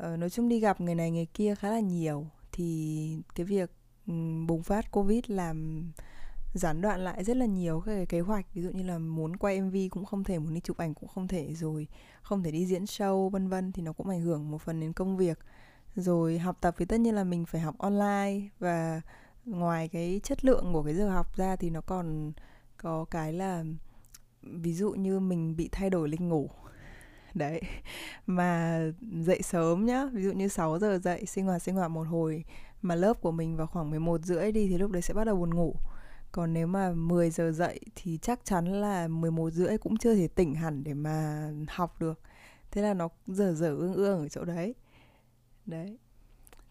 uh, 0.00 0.18
nói 0.18 0.30
chung 0.30 0.48
đi 0.48 0.60
gặp 0.60 0.80
người 0.80 0.94
này 0.94 1.10
người 1.10 1.26
kia 1.26 1.54
khá 1.54 1.70
là 1.70 1.80
nhiều 1.80 2.26
thì 2.52 3.16
cái 3.34 3.46
việc 3.46 3.70
bùng 4.46 4.62
phát 4.62 4.90
covid 4.90 5.24
làm 5.26 5.84
gián 6.54 6.80
đoạn 6.80 7.00
lại 7.00 7.24
rất 7.24 7.36
là 7.36 7.46
nhiều 7.46 7.80
các 7.80 7.94
cái 7.94 8.06
kế 8.06 8.20
hoạch. 8.20 8.54
Ví 8.54 8.62
dụ 8.62 8.70
như 8.70 8.82
là 8.82 8.98
muốn 8.98 9.36
quay 9.36 9.60
mv 9.60 9.76
cũng 9.90 10.04
không 10.04 10.24
thể, 10.24 10.38
muốn 10.38 10.54
đi 10.54 10.60
chụp 10.60 10.76
ảnh 10.76 10.94
cũng 10.94 11.08
không 11.08 11.28
thể 11.28 11.54
rồi, 11.54 11.86
không 12.22 12.42
thể 12.42 12.50
đi 12.50 12.66
diễn 12.66 12.84
show, 12.84 13.28
vân 13.28 13.48
vân, 13.48 13.72
thì 13.72 13.82
nó 13.82 13.92
cũng 13.92 14.08
ảnh 14.08 14.20
hưởng 14.20 14.50
một 14.50 14.62
phần 14.62 14.80
đến 14.80 14.92
công 14.92 15.16
việc. 15.16 15.38
Rồi 15.94 16.38
học 16.38 16.56
tập 16.60 16.74
thì 16.78 16.84
tất 16.84 17.00
nhiên 17.00 17.14
là 17.14 17.24
mình 17.24 17.46
phải 17.46 17.60
học 17.60 17.78
online 17.78 18.40
và 18.58 19.00
ngoài 19.44 19.88
cái 19.88 20.20
chất 20.24 20.44
lượng 20.44 20.72
của 20.72 20.82
cái 20.82 20.94
giờ 20.94 21.10
học 21.10 21.36
ra 21.36 21.56
thì 21.56 21.70
nó 21.70 21.80
còn 21.80 22.32
có 22.76 23.04
cái 23.04 23.32
là, 23.32 23.64
ví 24.42 24.74
dụ 24.74 24.90
như 24.90 25.20
mình 25.20 25.56
bị 25.56 25.68
thay 25.72 25.90
đổi 25.90 26.08
lịch 26.08 26.20
ngủ. 26.20 26.50
Đấy, 27.34 27.62
mà 28.26 28.80
dậy 29.22 29.42
sớm 29.42 29.86
nhá, 29.86 30.06
ví 30.12 30.22
dụ 30.22 30.32
như 30.32 30.48
6 30.48 30.78
giờ 30.78 30.98
dậy, 31.02 31.26
sinh 31.26 31.46
hoạt 31.46 31.62
sinh 31.62 31.74
hoạt 31.74 31.90
một 31.90 32.06
hồi 32.08 32.44
mà 32.82 32.94
lớp 32.94 33.20
của 33.20 33.30
mình 33.30 33.56
vào 33.56 33.66
khoảng 33.66 33.90
11 33.90 34.20
rưỡi 34.24 34.52
đi 34.52 34.68
thì 34.68 34.78
lúc 34.78 34.90
đấy 34.90 35.02
sẽ 35.02 35.14
bắt 35.14 35.24
đầu 35.24 35.36
buồn 35.36 35.54
ngủ. 35.54 35.74
Còn 36.32 36.52
nếu 36.52 36.66
mà 36.66 36.92
10 36.92 37.30
giờ 37.30 37.52
dậy 37.52 37.80
thì 37.94 38.18
chắc 38.22 38.44
chắn 38.44 38.80
là 38.80 39.08
11 39.08 39.50
rưỡi 39.50 39.78
cũng 39.78 39.96
chưa 39.96 40.14
thể 40.14 40.28
tỉnh 40.28 40.54
hẳn 40.54 40.84
để 40.84 40.94
mà 40.94 41.48
học 41.68 42.00
được. 42.00 42.20
Thế 42.70 42.82
là 42.82 42.94
nó 42.94 43.08
dở 43.26 43.52
dở 43.54 43.76
ương 43.76 43.94
ương 43.94 44.18
ở 44.18 44.28
chỗ 44.28 44.44
đấy. 44.44 44.74
Đấy. 45.66 45.98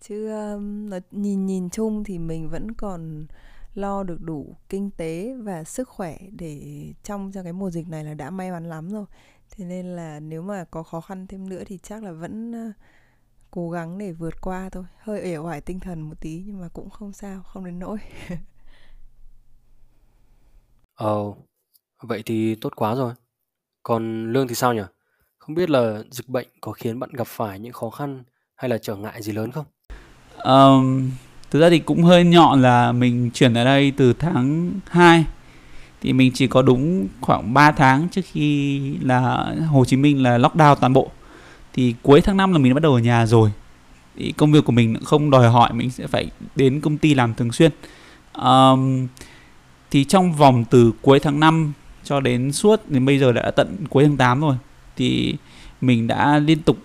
Chứ 0.01 0.31
um, 0.31 0.89
nó 0.89 0.97
nhìn 1.11 1.45
nhìn 1.45 1.69
chung 1.69 2.03
thì 2.03 2.19
mình 2.19 2.49
vẫn 2.49 2.71
còn 2.71 3.27
lo 3.73 4.03
được 4.03 4.21
đủ 4.21 4.55
kinh 4.69 4.91
tế 4.97 5.35
và 5.39 5.63
sức 5.63 5.89
khỏe 5.89 6.17
để 6.31 6.83
trong 7.03 7.31
trong 7.31 7.43
cái 7.43 7.53
mùa 7.53 7.69
dịch 7.71 7.87
này 7.87 8.03
là 8.03 8.13
đã 8.13 8.29
may 8.29 8.51
mắn 8.51 8.69
lắm 8.69 8.89
rồi. 8.89 9.05
Thế 9.51 9.65
nên 9.65 9.85
là 9.85 10.19
nếu 10.19 10.41
mà 10.41 10.63
có 10.63 10.83
khó 10.83 11.01
khăn 11.01 11.27
thêm 11.27 11.49
nữa 11.49 11.63
thì 11.65 11.77
chắc 11.83 12.03
là 12.03 12.11
vẫn 12.11 12.51
uh, 12.69 12.75
cố 13.51 13.69
gắng 13.69 13.97
để 13.97 14.11
vượt 14.11 14.41
qua 14.41 14.69
thôi 14.69 14.83
hơi 14.99 15.21
uể 15.23 15.37
oải 15.37 15.61
tinh 15.61 15.79
thần 15.79 16.01
một 16.01 16.15
tí 16.21 16.43
nhưng 16.45 16.61
mà 16.61 16.67
cũng 16.73 16.89
không 16.89 17.13
sao 17.13 17.43
không 17.43 17.65
đến 17.65 17.79
nỗi 17.79 17.97
Ồ, 20.95 21.37
vậy 22.01 22.23
thì 22.25 22.55
tốt 22.55 22.73
quá 22.75 22.95
rồi. 22.95 23.13
Còn 23.83 24.33
lương 24.33 24.47
thì 24.47 24.55
sao 24.55 24.73
nhỉ? 24.73 24.81
Không 25.37 25.55
biết 25.55 25.69
là 25.69 26.03
dịch 26.11 26.29
bệnh 26.29 26.47
có 26.61 26.71
khiến 26.71 26.99
bạn 26.99 27.09
gặp 27.13 27.27
phải 27.27 27.59
những 27.59 27.73
khó 27.73 27.89
khăn 27.89 28.23
hay 28.55 28.69
là 28.69 28.77
trở 28.77 28.95
ngại 28.95 29.21
gì 29.21 29.31
lớn 29.31 29.51
không? 29.51 29.65
Um, 30.43 31.11
thực 31.51 31.59
ra 31.59 31.69
thì 31.69 31.79
cũng 31.79 32.03
hơi 32.03 32.23
nhọn 32.23 32.61
là 32.61 32.91
mình 32.91 33.31
chuyển 33.33 33.53
ở 33.53 33.63
đây 33.63 33.93
từ 33.97 34.13
tháng 34.13 34.71
2 34.87 35.25
thì 36.01 36.13
mình 36.13 36.31
chỉ 36.33 36.47
có 36.47 36.61
đúng 36.61 37.07
khoảng 37.21 37.53
3 37.53 37.71
tháng 37.71 38.09
trước 38.09 38.21
khi 38.25 38.79
là 39.01 39.53
Hồ 39.67 39.85
Chí 39.85 39.97
Minh 39.97 40.23
là 40.23 40.37
lockdown 40.37 40.75
toàn 40.75 40.93
bộ 40.93 41.11
thì 41.73 41.95
cuối 42.01 42.21
tháng 42.21 42.37
5 42.37 42.51
là 42.51 42.57
mình 42.57 42.71
đã 42.71 42.73
bắt 42.73 42.83
đầu 42.83 42.93
ở 42.93 42.99
nhà 42.99 43.25
rồi. 43.25 43.51
Thì 44.17 44.31
công 44.31 44.51
việc 44.51 44.65
của 44.65 44.71
mình 44.71 44.97
không 45.03 45.29
đòi 45.29 45.49
hỏi 45.49 45.73
mình 45.73 45.89
sẽ 45.89 46.07
phải 46.07 46.27
đến 46.55 46.81
công 46.81 46.97
ty 46.97 47.13
làm 47.13 47.33
thường 47.33 47.51
xuyên. 47.51 47.71
Um, 48.33 49.07
thì 49.91 50.03
trong 50.03 50.33
vòng 50.33 50.65
từ 50.69 50.91
cuối 51.01 51.19
tháng 51.19 51.39
5 51.39 51.73
cho 52.03 52.19
đến 52.19 52.51
suốt 52.51 52.89
đến 52.89 53.05
bây 53.05 53.19
giờ 53.19 53.31
đã 53.31 53.51
tận 53.51 53.75
cuối 53.89 54.03
tháng 54.03 54.17
8 54.17 54.41
rồi 54.41 54.55
thì 54.95 55.35
mình 55.81 56.07
đã 56.07 56.39
liên 56.39 56.59
tục 56.59 56.77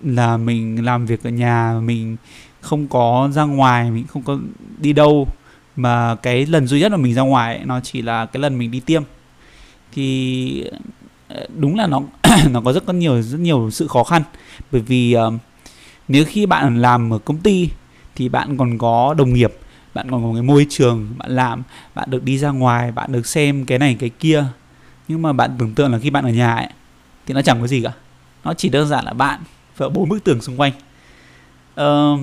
là 0.00 0.36
mình 0.36 0.84
làm 0.84 1.06
việc 1.06 1.22
ở 1.22 1.30
nhà 1.30 1.80
mình 1.82 2.16
không 2.60 2.88
có 2.88 3.28
ra 3.32 3.42
ngoài 3.42 3.90
mình 3.90 4.06
không 4.06 4.22
có 4.22 4.38
đi 4.78 4.92
đâu. 4.92 5.26
Mà 5.76 6.14
cái 6.14 6.46
lần 6.46 6.66
duy 6.66 6.80
nhất 6.80 6.92
mà 6.92 6.96
mình 6.98 7.14
ra 7.14 7.22
ngoài 7.22 7.56
ấy, 7.56 7.66
nó 7.66 7.80
chỉ 7.80 8.02
là 8.02 8.26
cái 8.26 8.40
lần 8.40 8.58
mình 8.58 8.70
đi 8.70 8.80
tiêm. 8.80 9.02
Thì 9.92 10.64
ờ, 11.28 11.46
đúng 11.56 11.76
là 11.76 11.86
nó 11.86 12.02
nó 12.50 12.60
có 12.60 12.72
rất 12.72 12.86
có 12.86 12.92
nhiều 12.92 13.22
rất 13.22 13.40
nhiều 13.40 13.70
sự 13.70 13.88
khó 13.88 14.04
khăn. 14.04 14.22
Bởi 14.72 14.80
vì 14.80 15.16
uh, 15.16 15.34
nếu 16.08 16.24
khi 16.24 16.46
bạn 16.46 16.82
làm 16.82 17.12
ở 17.12 17.18
công 17.18 17.38
ty 17.38 17.70
thì 18.14 18.28
bạn 18.28 18.56
còn 18.56 18.78
có 18.78 19.14
đồng 19.18 19.34
nghiệp 19.34 19.54
bạn 19.94 20.10
còn 20.10 20.22
có 20.22 20.32
cái 20.32 20.42
môi 20.42 20.66
trường 20.70 21.08
bạn 21.16 21.30
làm 21.30 21.62
bạn 21.94 22.10
được 22.10 22.24
đi 22.24 22.38
ra 22.38 22.50
ngoài 22.50 22.92
bạn 22.92 23.12
được 23.12 23.26
xem 23.26 23.64
cái 23.64 23.78
này 23.78 23.96
cái 23.98 24.10
kia. 24.10 24.44
Nhưng 25.08 25.22
mà 25.22 25.32
bạn 25.32 25.50
tưởng 25.58 25.74
tượng 25.74 25.92
là 25.92 25.98
khi 25.98 26.10
bạn 26.10 26.24
ở 26.24 26.30
nhà 26.30 26.54
ấy 26.54 26.68
thì 27.26 27.34
nó 27.34 27.42
chẳng 27.42 27.60
có 27.60 27.66
gì 27.66 27.82
cả. 27.82 27.92
Nó 28.44 28.54
chỉ 28.54 28.68
đơn 28.68 28.88
giản 28.88 29.04
là 29.04 29.12
bạn 29.12 29.40
và 29.76 29.88
bốn 29.88 30.08
bức 30.08 30.24
tường 30.24 30.40
xung 30.40 30.60
quanh. 30.60 30.72
Uh, 31.80 32.20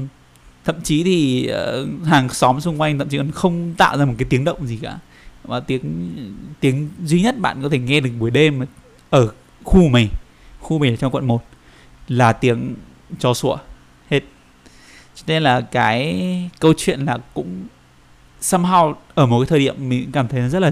thậm 0.65 0.75
chí 0.84 1.03
thì 1.03 1.50
uh, 1.51 2.07
hàng 2.07 2.29
xóm 2.29 2.62
xung 2.62 2.81
quanh 2.81 3.00
thậm 3.00 3.10
chí 3.10 3.17
còn 3.17 3.31
không 3.31 3.74
tạo 3.77 3.98
ra 3.98 4.05
một 4.05 4.13
cái 4.17 4.27
tiếng 4.29 4.43
động 4.43 4.67
gì 4.67 4.79
cả. 4.81 4.98
Và 5.43 5.60
tiếng 5.60 6.12
tiếng 6.60 6.89
duy 7.03 7.22
nhất 7.22 7.39
bạn 7.39 7.62
có 7.63 7.69
thể 7.69 7.79
nghe 7.79 8.00
được 8.00 8.10
buổi 8.19 8.31
đêm 8.31 8.65
ở 9.10 9.31
khu 9.65 9.88
mình. 9.88 10.10
Khu 10.60 10.79
mình 10.79 10.93
ở 10.93 10.95
trong 10.95 11.12
quận 11.12 11.27
1 11.27 11.43
là 12.07 12.34
tiếng 12.34 12.75
chó 13.19 13.34
sủa. 13.34 13.57
Hết. 14.10 14.19
Cho 15.15 15.24
nên 15.27 15.43
là 15.43 15.62
cái 15.62 16.50
câu 16.60 16.74
chuyện 16.77 17.05
là 17.05 17.17
cũng 17.34 17.67
somehow 18.41 18.93
ở 19.13 19.25
một 19.25 19.39
cái 19.39 19.45
thời 19.45 19.60
điểm 19.60 19.89
mình 19.89 20.10
cảm 20.12 20.27
thấy 20.27 20.50
rất 20.50 20.60
là 20.60 20.72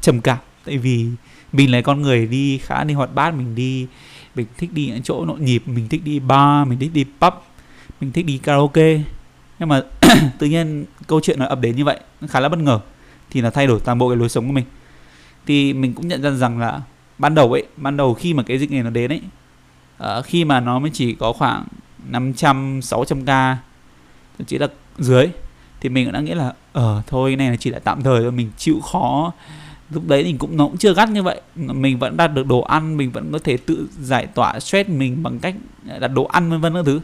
trầm 0.00 0.20
cảm. 0.20 0.38
Tại 0.64 0.78
vì 0.78 1.06
mình 1.52 1.72
là 1.72 1.80
con 1.80 2.02
người 2.02 2.26
đi 2.26 2.58
khá 2.58 2.84
đi 2.84 2.94
hoạt 2.94 3.14
bát, 3.14 3.34
mình 3.34 3.54
đi, 3.54 3.86
mình 4.34 4.46
thích 4.58 4.70
đi 4.72 4.86
những 4.86 5.02
chỗ 5.02 5.24
nhộn 5.26 5.44
nhịp, 5.44 5.62
mình 5.66 5.88
thích 5.88 6.00
đi 6.04 6.20
bar, 6.20 6.68
mình 6.68 6.78
thích 6.78 6.90
đi 6.94 7.04
pub, 7.20 7.34
mình 8.00 8.12
thích 8.12 8.26
đi 8.26 8.38
karaoke. 8.38 9.00
Nhưng 9.58 9.68
mà 9.68 9.82
tự 10.38 10.46
nhiên 10.46 10.84
câu 11.06 11.20
chuyện 11.20 11.38
nó 11.38 11.46
ập 11.46 11.60
đến 11.60 11.76
như 11.76 11.84
vậy 11.84 12.00
khá 12.28 12.40
là 12.40 12.48
bất 12.48 12.58
ngờ, 12.58 12.80
thì 13.30 13.40
là 13.40 13.50
thay 13.50 13.66
đổi 13.66 13.80
toàn 13.80 13.98
bộ 13.98 14.08
cái 14.08 14.16
lối 14.16 14.28
sống 14.28 14.46
của 14.46 14.52
mình. 14.52 14.64
Thì 15.46 15.72
mình 15.72 15.94
cũng 15.94 16.08
nhận 16.08 16.22
ra 16.22 16.30
rằng 16.30 16.58
là 16.58 16.80
ban 17.22 17.34
đầu 17.34 17.52
ấy 17.52 17.66
ban 17.76 17.96
đầu 17.96 18.14
khi 18.14 18.34
mà 18.34 18.42
cái 18.42 18.58
dịch 18.58 18.70
này 18.70 18.82
nó 18.82 18.90
đến 18.90 19.12
ấy 19.12 19.20
uh, 20.18 20.24
khi 20.24 20.44
mà 20.44 20.60
nó 20.60 20.78
mới 20.78 20.90
chỉ 20.94 21.14
có 21.14 21.32
khoảng 21.32 21.64
500 22.08 22.82
600 22.82 23.22
k 23.22 23.26
thậm 24.38 24.46
chí 24.46 24.58
là 24.58 24.68
dưới 24.98 25.28
thì 25.80 25.88
mình 25.88 26.06
cũng 26.06 26.12
đã 26.12 26.20
nghĩ 26.20 26.34
là 26.34 26.52
ờ 26.72 26.96
uh, 26.98 27.06
thôi 27.06 27.30
cái 27.30 27.36
này 27.36 27.50
là 27.50 27.56
chỉ 27.56 27.70
là 27.70 27.78
tạm 27.78 28.02
thời 28.02 28.22
thôi 28.22 28.32
mình 28.32 28.50
chịu 28.56 28.80
khó. 28.80 29.32
Lúc 29.90 30.08
đấy 30.08 30.24
mình 30.24 30.38
cũng 30.38 30.56
nó 30.56 30.66
cũng 30.66 30.76
chưa 30.76 30.94
gắt 30.94 31.08
như 31.08 31.22
vậy. 31.22 31.40
Mình 31.56 31.98
vẫn 31.98 32.16
đạt 32.16 32.34
được 32.34 32.46
đồ 32.46 32.60
ăn 32.60 32.96
mình 32.96 33.10
vẫn 33.10 33.32
có 33.32 33.38
thể 33.38 33.56
tự 33.56 33.88
giải 34.00 34.26
tỏa 34.26 34.60
stress 34.60 34.90
mình 34.90 35.22
bằng 35.22 35.38
cách 35.38 35.54
đặt 36.00 36.08
đồ 36.08 36.24
ăn 36.24 36.50
vân 36.50 36.60
vân 36.60 36.74
các 36.74 36.82
thứ. 36.86 37.00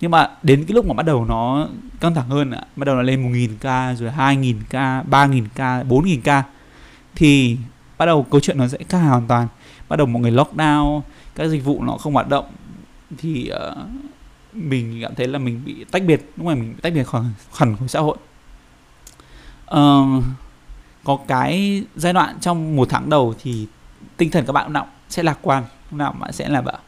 Nhưng 0.00 0.10
mà 0.10 0.28
đến 0.42 0.64
cái 0.68 0.74
lúc 0.74 0.86
mà 0.86 0.94
bắt 0.94 1.06
đầu 1.06 1.24
nó 1.24 1.68
căng 2.00 2.14
thẳng 2.14 2.28
hơn 2.28 2.50
bắt 2.76 2.84
đầu 2.84 2.96
là 2.96 3.02
lên 3.02 3.32
1.000 3.32 3.94
k 3.94 3.98
rồi 3.98 4.10
2.000 4.16 4.54
k 4.70 4.74
3.000 5.10 5.44
k 5.54 5.88
4.000 5.88 6.42
k 6.42 6.46
thì 7.14 7.56
bắt 7.98 8.06
đầu 8.06 8.26
câu 8.30 8.40
chuyện 8.40 8.58
nó 8.58 8.68
sẽ 8.68 8.78
khác 8.88 8.98
hoàn 8.98 9.26
toàn. 9.26 9.48
Bắt 9.88 9.96
đầu 9.96 10.06
mọi 10.06 10.22
người 10.22 10.32
lockdown 10.32 11.00
các 11.34 11.48
dịch 11.48 11.64
vụ 11.64 11.82
nó 11.82 11.92
không 11.92 12.14
hoạt 12.14 12.28
động 12.28 12.44
thì 13.18 13.50
uh, 13.70 13.78
mình 14.52 14.98
cảm 15.02 15.14
thấy 15.14 15.28
là 15.28 15.38
mình 15.38 15.62
bị 15.64 15.84
tách 15.90 16.02
biệt 16.02 16.30
đúng 16.36 16.46
này 16.46 16.56
mình 16.56 16.74
bị 16.74 16.80
tách 16.82 16.92
biệt 16.92 17.04
khỏi 17.04 17.24
hẳn 17.54 17.76
khỏi 17.76 17.88
xã 17.88 18.00
hội. 18.00 18.16
Uh, 19.74 20.24
có 21.04 21.18
cái 21.28 21.82
giai 21.96 22.12
đoạn 22.12 22.36
trong 22.40 22.76
một 22.76 22.88
tháng 22.90 23.10
đầu 23.10 23.34
thì 23.42 23.66
tinh 24.16 24.30
thần 24.30 24.46
các 24.46 24.52
bạn 24.52 24.72
nào 24.72 24.86
sẽ 25.08 25.22
lạc 25.22 25.38
quan 25.42 25.64
lúc 25.90 25.98
nào 25.98 26.12
bạn 26.12 26.32
sẽ 26.32 26.48
là 26.48 26.60
bảo 26.60 26.78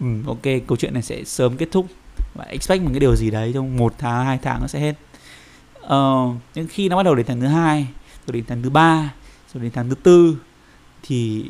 um, 0.00 0.24
ok 0.26 0.42
câu 0.66 0.76
chuyện 0.78 0.94
này 0.94 1.02
sẽ 1.02 1.24
sớm 1.24 1.56
kết 1.56 1.68
thúc. 1.70 1.86
Và 2.34 2.44
expect 2.44 2.82
một 2.82 2.88
cái 2.92 3.00
điều 3.00 3.16
gì 3.16 3.30
đấy 3.30 3.50
trong 3.54 3.76
một 3.76 3.94
tháng 3.98 4.26
hai 4.26 4.38
tháng 4.42 4.60
nó 4.60 4.66
sẽ 4.66 4.80
hết. 4.80 4.94
Uh, 5.82 6.36
nhưng 6.54 6.66
khi 6.68 6.88
nó 6.88 6.96
bắt 6.96 7.02
đầu 7.02 7.14
đến 7.14 7.26
tháng 7.26 7.40
thứ 7.40 7.46
hai 7.46 7.86
rồi 8.26 8.32
đến 8.32 8.44
tháng 8.48 8.62
thứ 8.62 8.70
ba 8.70 9.12
rồi 9.54 9.62
đến 9.62 9.72
tháng 9.74 9.88
thứ 9.88 9.94
tư 9.94 10.36
thì 11.02 11.44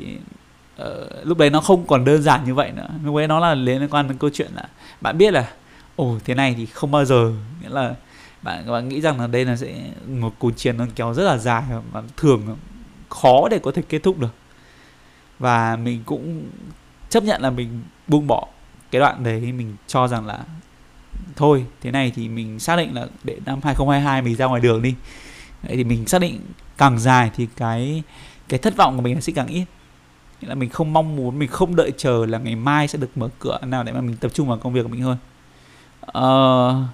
uh, 0.83 0.87
lúc 1.25 1.39
đấy 1.39 1.51
nó 1.51 1.61
không 1.61 1.87
còn 1.87 2.05
đơn 2.05 2.23
giản 2.23 2.45
như 2.45 2.55
vậy 2.55 2.73
nữa. 2.73 2.89
Lúc 3.05 3.17
đấy 3.17 3.29
nó 3.29 3.41
là 3.41 3.55
liên 3.55 3.89
quan 3.89 4.09
đến 4.09 4.19
câu 4.19 4.31
chuyện 4.33 4.51
là 4.55 4.69
bạn 5.01 5.19
biết 5.19 5.31
là 5.31 5.49
ồ 5.97 6.19
thế 6.25 6.35
này 6.35 6.55
thì 6.57 6.67
không 6.67 6.91
bao 6.91 7.05
giờ. 7.05 7.33
Nghĩa 7.63 7.69
là 7.69 7.95
bạn 8.43 8.71
bạn 8.71 8.89
nghĩ 8.89 9.01
rằng 9.01 9.21
là 9.21 9.27
đây 9.27 9.45
là 9.45 9.57
sẽ 9.57 9.75
một 10.09 10.35
cuộc 10.39 10.51
chiến 10.57 10.77
nó 10.77 10.87
kéo 10.95 11.15
rất 11.15 11.25
là 11.25 11.39
dài 11.39 11.63
và 11.93 12.03
thường 12.17 12.57
khó 13.09 13.49
để 13.51 13.59
có 13.59 13.73
thể 13.73 13.83
kết 13.89 14.03
thúc 14.03 14.19
được. 14.19 14.35
Và 15.39 15.77
mình 15.77 16.03
cũng 16.07 16.43
chấp 17.11 17.23
nhận 17.23 17.43
là 17.43 17.51
mình 17.51 17.83
buông 18.09 18.27
bỏ 18.27 18.47
cái 18.91 19.01
đoạn 19.01 19.25
đấy 19.25 19.41
mình 19.41 19.77
cho 19.87 20.09
rằng 20.09 20.27
là 20.27 20.39
thôi 21.37 21.67
thế 21.81 21.91
này 21.91 22.13
thì 22.15 22.29
mình 22.29 22.59
xác 22.59 22.77
định 22.77 22.95
là 22.95 23.07
để 23.25 23.39
năm 23.47 23.61
2022 23.63 24.23
mình 24.23 24.37
ra 24.37 24.47
ngoài 24.47 24.61
đường 24.61 24.83
đi. 24.83 24.95
Đấy 25.63 25.77
thì 25.77 25.85
mình 25.85 26.07
xác 26.07 26.21
định 26.21 26.41
càng 26.79 26.99
dài 26.99 27.31
thì 27.37 27.49
cái 27.57 28.03
cái 28.53 28.59
thất 28.59 28.77
vọng 28.77 28.97
của 28.97 29.03
mình 29.03 29.21
sẽ 29.21 29.33
càng 29.37 29.47
ít 29.47 29.65
nghĩa 30.41 30.49
là 30.49 30.55
mình 30.55 30.71
không 30.71 30.93
mong 30.93 31.17
muốn 31.17 31.39
mình 31.39 31.49
không 31.49 31.77
đợi 31.77 31.93
chờ 31.97 32.27
là 32.27 32.39
ngày 32.39 32.57
mai 32.57 32.89
sẽ 32.89 32.99
được 32.99 33.17
mở 33.17 33.29
cửa 33.39 33.59
nào 33.67 33.85
để 33.85 33.93
mà 33.93 34.01
mình 34.01 34.17
tập 34.17 34.31
trung 34.35 34.49
vào 34.49 34.59
công 34.59 34.73
việc 34.73 34.83
của 34.83 34.89
mình 34.89 35.03
hơn. 35.03 35.17
Uh, 36.19 36.89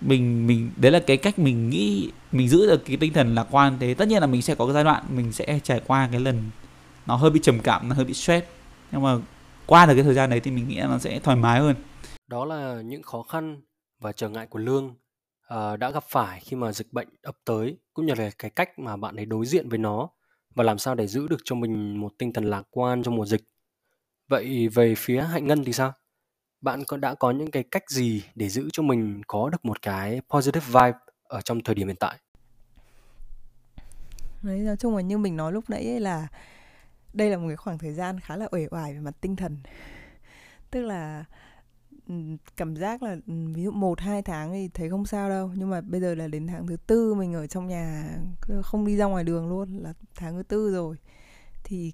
mình 0.00 0.46
mình 0.46 0.70
đấy 0.76 0.92
là 0.92 1.00
cái 1.06 1.16
cách 1.16 1.38
mình 1.38 1.70
nghĩ 1.70 2.10
mình 2.32 2.48
giữ 2.48 2.66
được 2.66 2.84
cái 2.84 2.96
tinh 2.96 3.12
thần 3.12 3.34
lạc 3.34 3.46
quan 3.50 3.76
thế. 3.80 3.94
Tất 3.94 4.08
nhiên 4.08 4.20
là 4.20 4.26
mình 4.26 4.42
sẽ 4.42 4.54
có 4.54 4.66
cái 4.66 4.74
giai 4.74 4.84
đoạn 4.84 5.04
mình 5.10 5.32
sẽ 5.32 5.60
trải 5.62 5.80
qua 5.86 6.08
cái 6.10 6.20
lần 6.20 6.42
nó 7.06 7.16
hơi 7.16 7.30
bị 7.30 7.40
trầm 7.42 7.60
cảm 7.60 7.88
nó 7.88 7.94
hơi 7.94 8.04
bị 8.04 8.14
stress. 8.14 8.46
Nhưng 8.92 9.02
mà 9.02 9.16
qua 9.66 9.86
được 9.86 9.94
cái 9.94 10.04
thời 10.04 10.14
gian 10.14 10.30
đấy 10.30 10.40
thì 10.40 10.50
mình 10.50 10.68
nghĩ 10.68 10.76
là 10.76 10.86
nó 10.86 10.98
sẽ 10.98 11.18
thoải 11.18 11.36
mái 11.36 11.60
hơn. 11.60 11.76
Đó 12.28 12.44
là 12.44 12.80
những 12.84 13.02
khó 13.02 13.22
khăn 13.22 13.60
và 14.00 14.12
trở 14.12 14.28
ngại 14.28 14.46
của 14.46 14.58
lương 14.58 14.86
uh, 15.54 15.78
đã 15.78 15.90
gặp 15.90 16.04
phải 16.08 16.40
khi 16.40 16.56
mà 16.56 16.72
dịch 16.72 16.92
bệnh 16.92 17.08
ập 17.22 17.36
tới 17.44 17.76
cũng 17.94 18.06
như 18.06 18.14
là 18.14 18.30
cái 18.38 18.50
cách 18.50 18.78
mà 18.78 18.96
bạn 18.96 19.16
ấy 19.16 19.26
đối 19.26 19.46
diện 19.46 19.68
với 19.68 19.78
nó 19.78 20.08
và 20.54 20.64
làm 20.64 20.78
sao 20.78 20.94
để 20.94 21.06
giữ 21.06 21.28
được 21.28 21.40
cho 21.44 21.54
mình 21.54 22.00
một 22.00 22.12
tinh 22.18 22.32
thần 22.32 22.44
lạc 22.44 22.62
quan 22.70 23.02
trong 23.02 23.16
mùa 23.16 23.26
dịch? 23.26 23.44
Vậy 24.28 24.68
về 24.68 24.94
phía 24.94 25.22
hạnh 25.22 25.46
ngân 25.46 25.64
thì 25.64 25.72
sao? 25.72 25.92
Bạn 26.60 26.84
có 26.86 26.96
đã 26.96 27.14
có 27.14 27.30
những 27.30 27.50
cái 27.50 27.62
cách 27.70 27.90
gì 27.90 28.24
để 28.34 28.48
giữ 28.48 28.68
cho 28.72 28.82
mình 28.82 29.22
có 29.26 29.48
được 29.48 29.64
một 29.64 29.82
cái 29.82 30.20
positive 30.30 30.66
vibe 30.66 30.98
ở 31.22 31.40
trong 31.40 31.62
thời 31.62 31.74
điểm 31.74 31.86
hiện 31.86 31.96
tại? 31.96 32.18
Đấy, 34.42 34.58
nói 34.58 34.76
chung 34.76 34.96
là 34.96 35.02
như 35.02 35.18
mình 35.18 35.36
nói 35.36 35.52
lúc 35.52 35.70
nãy 35.70 35.86
ấy 35.86 36.00
là 36.00 36.28
đây 37.12 37.30
là 37.30 37.36
một 37.36 37.48
cái 37.48 37.56
khoảng 37.56 37.78
thời 37.78 37.92
gian 37.92 38.20
khá 38.20 38.36
là 38.36 38.48
uể 38.50 38.66
oải 38.70 38.94
về 38.94 39.00
mặt 39.00 39.14
tinh 39.20 39.36
thần. 39.36 39.56
Tức 40.70 40.82
là 40.82 41.24
cảm 42.56 42.76
giác 42.76 43.02
là 43.02 43.16
ừ, 43.26 43.34
ví 43.54 43.62
dụ 43.62 43.70
một, 43.70 44.00
hai 44.00 44.22
tháng 44.22 44.52
thì 44.52 44.68
thấy 44.74 44.90
không 44.90 45.06
sao 45.06 45.28
đâu. 45.28 45.50
Nhưng 45.56 45.70
mà 45.70 45.80
bây 45.80 46.00
giờ 46.00 46.14
là 46.14 46.28
đến 46.28 46.46
tháng 46.46 46.66
thứ 46.66 46.76
tư 46.86 47.14
mình 47.14 47.34
ở 47.34 47.46
trong 47.46 47.66
nhà 47.68 48.16
không 48.62 48.86
đi 48.86 48.96
ra 48.96 49.04
ngoài 49.04 49.24
đường 49.24 49.48
luôn, 49.48 49.78
là 49.78 49.94
tháng 50.14 50.34
thứ 50.34 50.42
tư 50.42 50.72
rồi. 50.72 50.96
Thì 51.64 51.92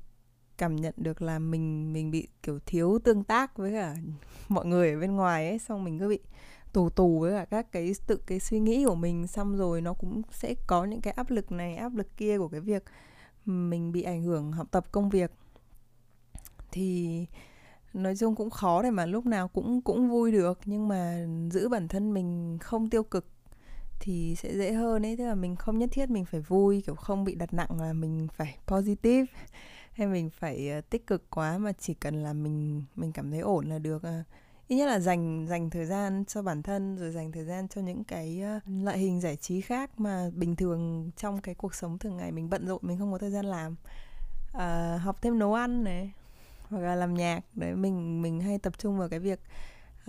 cảm 0.58 0.76
nhận 0.76 0.94
được 0.96 1.22
là 1.22 1.38
mình 1.38 1.92
mình 1.92 2.10
bị 2.10 2.28
kiểu 2.42 2.58
thiếu 2.66 2.98
tương 3.04 3.24
tác 3.24 3.56
với 3.56 3.72
cả 3.72 3.96
mọi 4.48 4.66
người 4.66 4.92
ở 4.92 5.00
bên 5.00 5.16
ngoài 5.16 5.48
ấy, 5.48 5.58
xong 5.58 5.84
mình 5.84 5.98
cứ 5.98 6.08
bị 6.08 6.18
tù 6.72 6.90
tù 6.90 7.20
với 7.20 7.32
cả 7.32 7.44
các 7.44 7.72
cái 7.72 7.92
tự 8.06 8.16
cái 8.16 8.40
suy 8.40 8.60
nghĩ 8.60 8.84
của 8.84 8.94
mình. 8.94 9.26
Xong 9.26 9.56
rồi 9.56 9.80
nó 9.80 9.92
cũng 9.94 10.22
sẽ 10.32 10.54
có 10.66 10.84
những 10.84 11.00
cái 11.00 11.12
áp 11.12 11.30
lực 11.30 11.52
này, 11.52 11.76
áp 11.76 11.94
lực 11.94 12.16
kia 12.16 12.38
của 12.38 12.48
cái 12.48 12.60
việc 12.60 12.84
ừ, 13.46 13.50
mình 13.52 13.92
bị 13.92 14.02
ảnh 14.02 14.22
hưởng 14.22 14.52
học 14.52 14.66
tập 14.70 14.92
công 14.92 15.08
việc. 15.10 15.30
Thì 16.72 17.26
nói 17.94 18.16
chung 18.16 18.34
cũng 18.34 18.50
khó 18.50 18.82
để 18.82 18.90
mà 18.90 19.06
lúc 19.06 19.26
nào 19.26 19.48
cũng 19.48 19.82
cũng 19.82 20.08
vui 20.08 20.32
được 20.32 20.60
nhưng 20.64 20.88
mà 20.88 21.26
giữ 21.50 21.68
bản 21.68 21.88
thân 21.88 22.14
mình 22.14 22.58
không 22.60 22.90
tiêu 22.90 23.02
cực 23.02 23.26
thì 24.00 24.34
sẽ 24.38 24.56
dễ 24.56 24.72
hơn 24.72 25.06
ấy. 25.06 25.16
Tức 25.16 25.24
là 25.26 25.34
mình 25.34 25.56
không 25.56 25.78
nhất 25.78 25.90
thiết 25.92 26.10
mình 26.10 26.24
phải 26.24 26.40
vui 26.40 26.82
kiểu 26.86 26.94
không 26.94 27.24
bị 27.24 27.34
đặt 27.34 27.54
nặng 27.54 27.80
là 27.80 27.92
mình 27.92 28.28
phải 28.36 28.58
positive 28.66 29.24
hay 29.92 30.06
mình 30.06 30.30
phải 30.30 30.70
ờ, 30.70 30.80
tích 30.80 31.06
cực 31.06 31.30
quá 31.30 31.58
mà 31.58 31.72
chỉ 31.72 31.94
cần 31.94 32.22
là 32.22 32.32
mình 32.32 32.84
mình 32.96 33.12
cảm 33.12 33.30
thấy 33.30 33.40
ổn 33.40 33.68
là 33.68 33.78
được 33.78 34.02
ờ. 34.02 34.22
ít 34.68 34.76
nhất 34.76 34.86
là 34.86 35.00
dành 35.00 35.46
dành 35.48 35.70
thời 35.70 35.86
gian 35.86 36.24
cho 36.24 36.42
bản 36.42 36.62
thân 36.62 36.96
rồi 36.96 37.12
dành 37.12 37.32
thời 37.32 37.44
gian 37.44 37.68
cho 37.68 37.80
những 37.80 38.04
cái 38.04 38.40
ờ, 38.40 38.60
loại 38.82 38.98
hình 38.98 39.20
giải 39.20 39.36
trí 39.36 39.60
khác 39.60 40.00
mà 40.00 40.30
bình 40.34 40.56
thường 40.56 41.10
trong 41.16 41.40
cái 41.40 41.54
cuộc 41.54 41.74
sống 41.74 41.98
thường 41.98 42.16
ngày 42.16 42.32
mình 42.32 42.50
bận 42.50 42.66
rộn 42.66 42.78
mình 42.82 42.98
không 42.98 43.12
có 43.12 43.18
thời 43.18 43.30
gian 43.30 43.44
làm. 43.44 43.76
À, 44.52 44.98
học 45.02 45.22
thêm 45.22 45.38
nấu 45.38 45.54
ăn 45.54 45.84
này 45.84 46.12
hoặc 46.68 46.80
là 46.80 46.94
làm 46.94 47.14
nhạc. 47.14 47.40
Đấy 47.54 47.74
mình 47.74 48.22
mình 48.22 48.40
hay 48.40 48.58
tập 48.58 48.78
trung 48.78 48.98
vào 48.98 49.08
cái 49.08 49.18
việc 49.18 49.40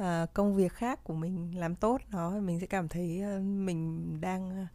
uh, 0.02 0.06
công 0.34 0.56
việc 0.56 0.74
khác 0.74 1.04
của 1.04 1.14
mình 1.14 1.60
làm 1.60 1.76
tốt 1.76 2.02
nó. 2.12 2.40
Mình 2.40 2.60
sẽ 2.60 2.68
cảm 2.68 2.88
thấy 2.88 3.22
uh, 3.38 3.44
mình 3.44 4.22
đang 4.22 4.50
ờ, 4.50 4.66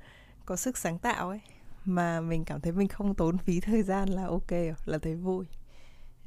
có 0.45 0.57
sức 0.57 0.79
sáng 0.79 0.99
tạo 0.99 1.29
ấy. 1.29 1.41
Mà 1.85 2.21
mình 2.21 2.45
cảm 2.45 2.61
thấy 2.61 2.73
mình 2.73 2.89
không 2.89 3.15
tốn 3.15 3.39
phí 3.39 3.61
thời 3.61 3.83
gian 3.83 4.09
là 4.09 4.27
ok 4.27 4.53
là 4.85 4.99
thấy 4.99 5.15
vui. 5.15 5.47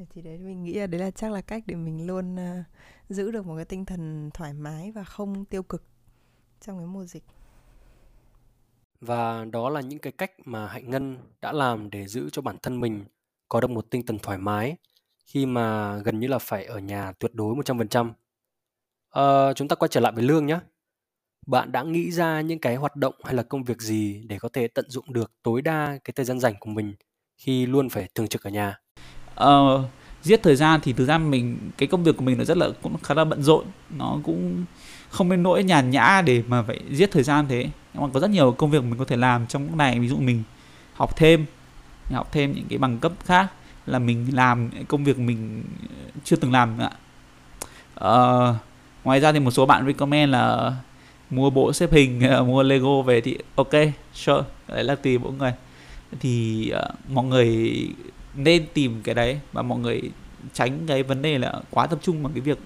Thì 0.09 0.21
đấy 0.21 0.37
mình 0.37 0.63
nghĩ 0.63 0.73
là 0.73 0.87
đấy 0.87 1.01
là 1.01 1.11
chắc 1.11 1.31
là 1.31 1.41
cách 1.41 1.63
để 1.65 1.75
mình 1.75 2.07
luôn 2.07 2.35
uh, 2.35 2.65
giữ 3.09 3.31
được 3.31 3.45
một 3.45 3.55
cái 3.55 3.65
tinh 3.65 3.85
thần 3.85 4.29
thoải 4.33 4.53
mái 4.53 4.91
và 4.91 5.03
không 5.03 5.45
tiêu 5.45 5.63
cực 5.63 5.83
trong 6.61 6.77
cái 6.77 6.87
mùa 6.87 7.05
dịch. 7.05 7.23
Và 9.01 9.45
đó 9.45 9.69
là 9.69 9.81
những 9.81 9.99
cái 9.99 10.13
cách 10.17 10.31
mà 10.45 10.67
hạnh 10.67 10.89
ngân 10.89 11.17
đã 11.41 11.51
làm 11.51 11.89
để 11.89 12.07
giữ 12.07 12.29
cho 12.29 12.41
bản 12.41 12.57
thân 12.61 12.79
mình 12.79 13.05
có 13.49 13.61
được 13.61 13.69
một 13.69 13.85
tinh 13.89 14.05
thần 14.05 14.19
thoải 14.19 14.37
mái 14.37 14.77
khi 15.27 15.46
mà 15.46 15.98
gần 15.98 16.19
như 16.19 16.27
là 16.27 16.39
phải 16.39 16.65
ở 16.65 16.79
nhà 16.79 17.13
tuyệt 17.19 17.31
đối 17.34 17.55
100%. 17.55 18.13
Ờ, 19.10 19.53
chúng 19.53 19.67
ta 19.67 19.75
quay 19.75 19.89
trở 19.89 20.00
lại 20.00 20.12
với 20.15 20.24
lương 20.24 20.46
nhé. 20.46 20.60
Bạn 21.48 21.72
đã 21.72 21.84
nghĩ 21.84 22.12
ra 22.12 22.41
những 22.41 22.60
cái 22.60 22.75
hoạt 22.75 22.96
động 22.96 23.13
hay 23.24 23.34
là 23.34 23.43
công 23.43 23.63
việc 23.63 23.81
gì 23.81 24.22
để 24.27 24.39
có 24.39 24.50
thể 24.53 24.67
tận 24.67 24.89
dụng 24.89 25.13
được 25.13 25.31
tối 25.43 25.62
đa 25.62 25.98
cái 26.03 26.13
thời 26.15 26.25
gian 26.25 26.39
rảnh 26.39 26.53
của 26.60 26.69
mình 26.69 26.96
khi 27.38 27.65
luôn 27.65 27.89
phải 27.89 28.07
thường 28.15 28.27
trực 28.27 28.43
ở 28.43 28.50
nhà? 28.50 28.79
Ờ, 29.36 29.84
giết 30.22 30.43
thời 30.43 30.55
gian 30.55 30.79
thì 30.84 30.93
thực 30.93 31.05
ra 31.05 31.17
mình 31.17 31.57
cái 31.77 31.88
công 31.88 32.03
việc 32.03 32.17
của 32.17 32.24
mình 32.24 32.38
nó 32.38 32.43
rất 32.43 32.57
là 32.57 32.69
cũng 32.81 32.98
khá 33.03 33.13
là 33.13 33.25
bận 33.25 33.43
rộn, 33.43 33.65
nó 33.98 34.19
cũng 34.24 34.65
không 35.10 35.29
đến 35.29 35.43
nỗi 35.43 35.63
nhàn 35.63 35.89
nhã 35.89 36.22
để 36.25 36.43
mà 36.48 36.63
phải 36.63 36.79
giết 36.91 37.12
thời 37.12 37.24
gian 37.24 37.46
thế. 37.50 37.69
Nhưng 37.93 38.03
mà 38.03 38.10
có 38.13 38.19
rất 38.19 38.29
nhiều 38.29 38.51
công 38.51 38.72
việc 38.72 38.84
mình 38.84 39.00
có 39.00 39.05
thể 39.05 39.15
làm 39.15 39.48
trong 39.48 39.65
lúc 39.67 39.75
này, 39.75 40.00
ví 40.00 40.07
dụ 40.07 40.17
mình 40.17 40.43
học 40.93 41.17
thêm, 41.17 41.46
học 42.12 42.31
thêm 42.31 42.53
những 42.53 42.65
cái 42.69 42.77
bằng 42.79 43.00
cấp 43.00 43.12
khác 43.25 43.48
là 43.88 44.00
mình 44.00 44.36
làm 44.36 44.70
công 44.88 45.03
việc 45.03 45.20
mình 45.20 45.63
chưa 46.24 46.36
từng 46.36 46.51
làm 46.51 46.79
ạ. 46.79 46.91
Ờ, 47.96 48.56
ngoài 49.03 49.20
ra 49.20 49.32
thì 49.32 49.39
một 49.39 49.51
số 49.51 49.65
bạn 49.65 49.86
recommend 49.88 50.32
là 50.32 50.74
mua 51.29 51.50
bộ 51.50 51.74
xếp 51.74 51.91
hình 51.91 52.22
mua 52.48 52.63
lego 52.63 53.01
về 53.01 53.22
thì 53.22 53.38
ok 53.56 53.74
sure 54.13 54.41
đấy 54.67 54.84
là 54.84 54.96
tùy 54.96 55.17
mỗi 55.17 55.34
người. 55.34 55.53
Thì 56.20 56.72
uh, 56.75 57.12
mọi 57.12 57.25
người 57.25 57.74
nên 58.36 58.65
tìm 58.74 59.01
cái 59.03 59.15
đấy 59.15 59.39
và 59.53 59.62
mọi 59.62 59.79
người 59.79 60.01
tránh 60.53 60.79
cái 60.88 61.03
vấn 61.03 61.22
đề 61.22 61.38
là 61.38 61.53
quá 61.70 61.88
tập 61.88 62.00
trung 62.01 62.24
vào 62.24 62.32
cái 62.36 62.41
việc 62.41 62.58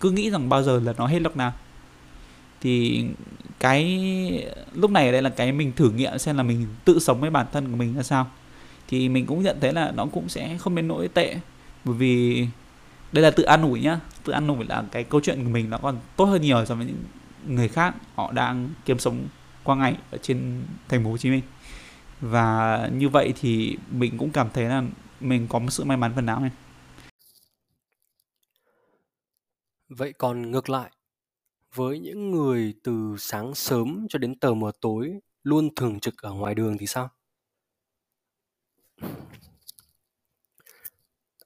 cứ 0.00 0.10
nghĩ 0.10 0.30
rằng 0.30 0.48
bao 0.48 0.62
giờ 0.62 0.80
là 0.84 0.92
nó 0.98 1.06
hết 1.06 1.22
lúc 1.22 1.36
nào. 1.36 1.52
Thì 2.60 3.04
cái 3.60 4.00
lúc 4.74 4.90
này 4.90 5.12
đây 5.12 5.22
là 5.22 5.30
cái 5.30 5.52
mình 5.52 5.72
thử 5.72 5.90
nghiệm 5.90 6.18
xem 6.18 6.36
là 6.36 6.42
mình 6.42 6.66
tự 6.84 6.98
sống 6.98 7.20
với 7.20 7.30
bản 7.30 7.46
thân 7.52 7.70
của 7.70 7.76
mình 7.76 7.94
ra 7.96 8.02
sao 8.02 8.26
thì 8.90 9.08
mình 9.08 9.26
cũng 9.26 9.42
nhận 9.42 9.60
thấy 9.60 9.72
là 9.72 9.92
nó 9.92 10.06
cũng 10.06 10.28
sẽ 10.28 10.58
không 10.58 10.74
đến 10.74 10.88
nỗi 10.88 11.08
tệ 11.08 11.36
bởi 11.84 11.94
vì 11.94 12.46
đây 13.12 13.22
là 13.22 13.30
tự 13.30 13.42
an 13.42 13.62
ủi 13.62 13.80
nhá 13.80 14.00
tự 14.24 14.32
an 14.32 14.48
ủi 14.48 14.64
là 14.64 14.84
cái 14.92 15.04
câu 15.04 15.20
chuyện 15.20 15.44
của 15.44 15.50
mình 15.50 15.70
nó 15.70 15.78
còn 15.78 15.98
tốt 16.16 16.24
hơn 16.24 16.42
nhiều 16.42 16.64
so 16.66 16.74
với 16.74 16.86
những 16.86 17.04
người 17.46 17.68
khác 17.68 17.94
họ 18.14 18.32
đang 18.32 18.70
kiếm 18.84 18.98
sống 18.98 19.26
qua 19.64 19.76
ngày 19.76 19.96
ở 20.10 20.18
trên 20.22 20.62
thành 20.88 21.04
phố 21.04 21.10
Hồ 21.10 21.16
Chí 21.16 21.30
Minh 21.30 21.42
và 22.20 22.88
như 22.94 23.08
vậy 23.08 23.34
thì 23.40 23.76
mình 23.90 24.18
cũng 24.18 24.30
cảm 24.30 24.48
thấy 24.54 24.64
là 24.64 24.82
mình 25.20 25.46
có 25.48 25.58
một 25.58 25.70
sự 25.70 25.84
may 25.84 25.96
mắn 25.96 26.12
phần 26.14 26.26
nào 26.26 26.40
này. 26.40 26.50
Vậy 29.88 30.12
còn 30.12 30.50
ngược 30.50 30.70
lại, 30.70 30.90
với 31.74 31.98
những 31.98 32.30
người 32.30 32.74
từ 32.82 33.16
sáng 33.18 33.54
sớm 33.54 34.06
cho 34.08 34.18
đến 34.18 34.34
tờ 34.34 34.54
mờ 34.54 34.72
tối 34.80 35.12
luôn 35.42 35.74
thường 35.74 36.00
trực 36.00 36.22
ở 36.22 36.32
ngoài 36.32 36.54
đường 36.54 36.78
thì 36.78 36.86
sao? 36.86 37.10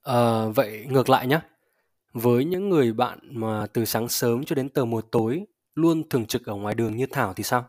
À, 0.02 0.46
vậy 0.46 0.86
ngược 0.88 1.08
lại 1.08 1.26
nhé, 1.26 1.40
với 2.12 2.44
những 2.44 2.68
người 2.68 2.92
bạn 2.92 3.18
mà 3.22 3.66
từ 3.72 3.84
sáng 3.84 4.08
sớm 4.08 4.44
cho 4.44 4.54
đến 4.54 4.68
tờ 4.68 4.84
mờ 4.84 5.00
tối 5.12 5.46
luôn 5.74 6.08
thường 6.08 6.26
trực 6.26 6.46
ở 6.46 6.54
ngoài 6.54 6.74
đường 6.74 6.96
như 6.96 7.06
Thảo 7.06 7.34
thì 7.34 7.44
sao? 7.44 7.68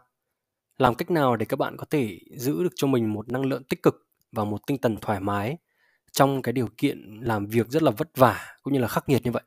Làm 0.78 0.96
cách 0.96 1.12
nào 1.12 1.36
để 1.36 1.46
các 1.46 1.60
bạn 1.60 1.78
có 1.78 1.86
thể 1.90 2.20
giữ 2.38 2.64
được 2.64 2.74
cho 2.76 2.88
mình 2.88 3.14
một 3.14 3.30
năng 3.30 3.46
lượng 3.46 3.64
tích 3.64 3.84
cực 3.84 3.96
và 4.32 4.44
một 4.44 4.62
tinh 4.68 4.78
thần 4.82 4.98
thoải 5.02 5.20
mái 5.20 5.58
trong 6.12 6.42
cái 6.42 6.54
điều 6.54 6.68
kiện 6.78 7.20
làm 7.22 7.46
việc 7.46 7.68
rất 7.68 7.84
là 7.84 7.92
vất 7.92 8.18
vả 8.18 8.40
cũng 8.64 8.74
như 8.74 8.80
là 8.80 8.88
khắc 8.88 9.10
nghiệt 9.10 9.22
như 9.26 9.32
vậy? 9.32 9.44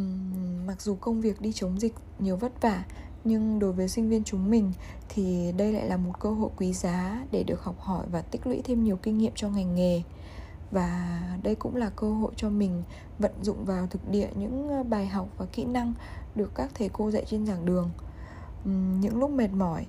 Uhm, 0.00 0.66
mặc 0.66 0.82
dù 0.82 0.96
công 0.96 1.20
việc 1.20 1.40
đi 1.40 1.52
chống 1.52 1.80
dịch 1.80 1.94
nhiều 2.18 2.36
vất 2.36 2.62
vả 2.62 2.84
nhưng 3.24 3.58
đối 3.58 3.72
với 3.72 3.88
sinh 3.88 4.08
viên 4.08 4.24
chúng 4.24 4.50
mình 4.50 4.72
thì 5.08 5.52
đây 5.56 5.72
lại 5.72 5.86
là 5.86 5.96
một 5.96 6.12
cơ 6.20 6.30
hội 6.30 6.50
quý 6.56 6.72
giá 6.72 7.26
để 7.30 7.42
được 7.42 7.64
học 7.64 7.80
hỏi 7.80 8.06
và 8.10 8.22
tích 8.22 8.46
lũy 8.46 8.62
thêm 8.64 8.84
nhiều 8.84 8.96
kinh 8.96 9.18
nghiệm 9.18 9.32
cho 9.34 9.48
ngành 9.48 9.74
nghề. 9.74 10.02
Và 10.70 11.20
đây 11.42 11.54
cũng 11.54 11.76
là 11.76 11.90
cơ 11.90 12.10
hội 12.10 12.32
cho 12.36 12.50
mình 12.50 12.82
vận 13.18 13.32
dụng 13.42 13.64
vào 13.64 13.86
thực 13.86 14.10
địa 14.10 14.28
những 14.34 14.68
ờ, 14.68 14.82
bài 14.82 15.06
học 15.06 15.28
và 15.38 15.46
kỹ 15.52 15.64
năng 15.64 15.94
được 16.34 16.50
các 16.54 16.70
thầy 16.74 16.88
cô 16.88 17.10
dạy 17.10 17.24
trên 17.26 17.46
giảng 17.46 17.66
đường. 17.66 17.90
Những 19.00 19.16
lúc 19.16 19.30
mệt 19.30 19.52
mỏi, 19.52 19.86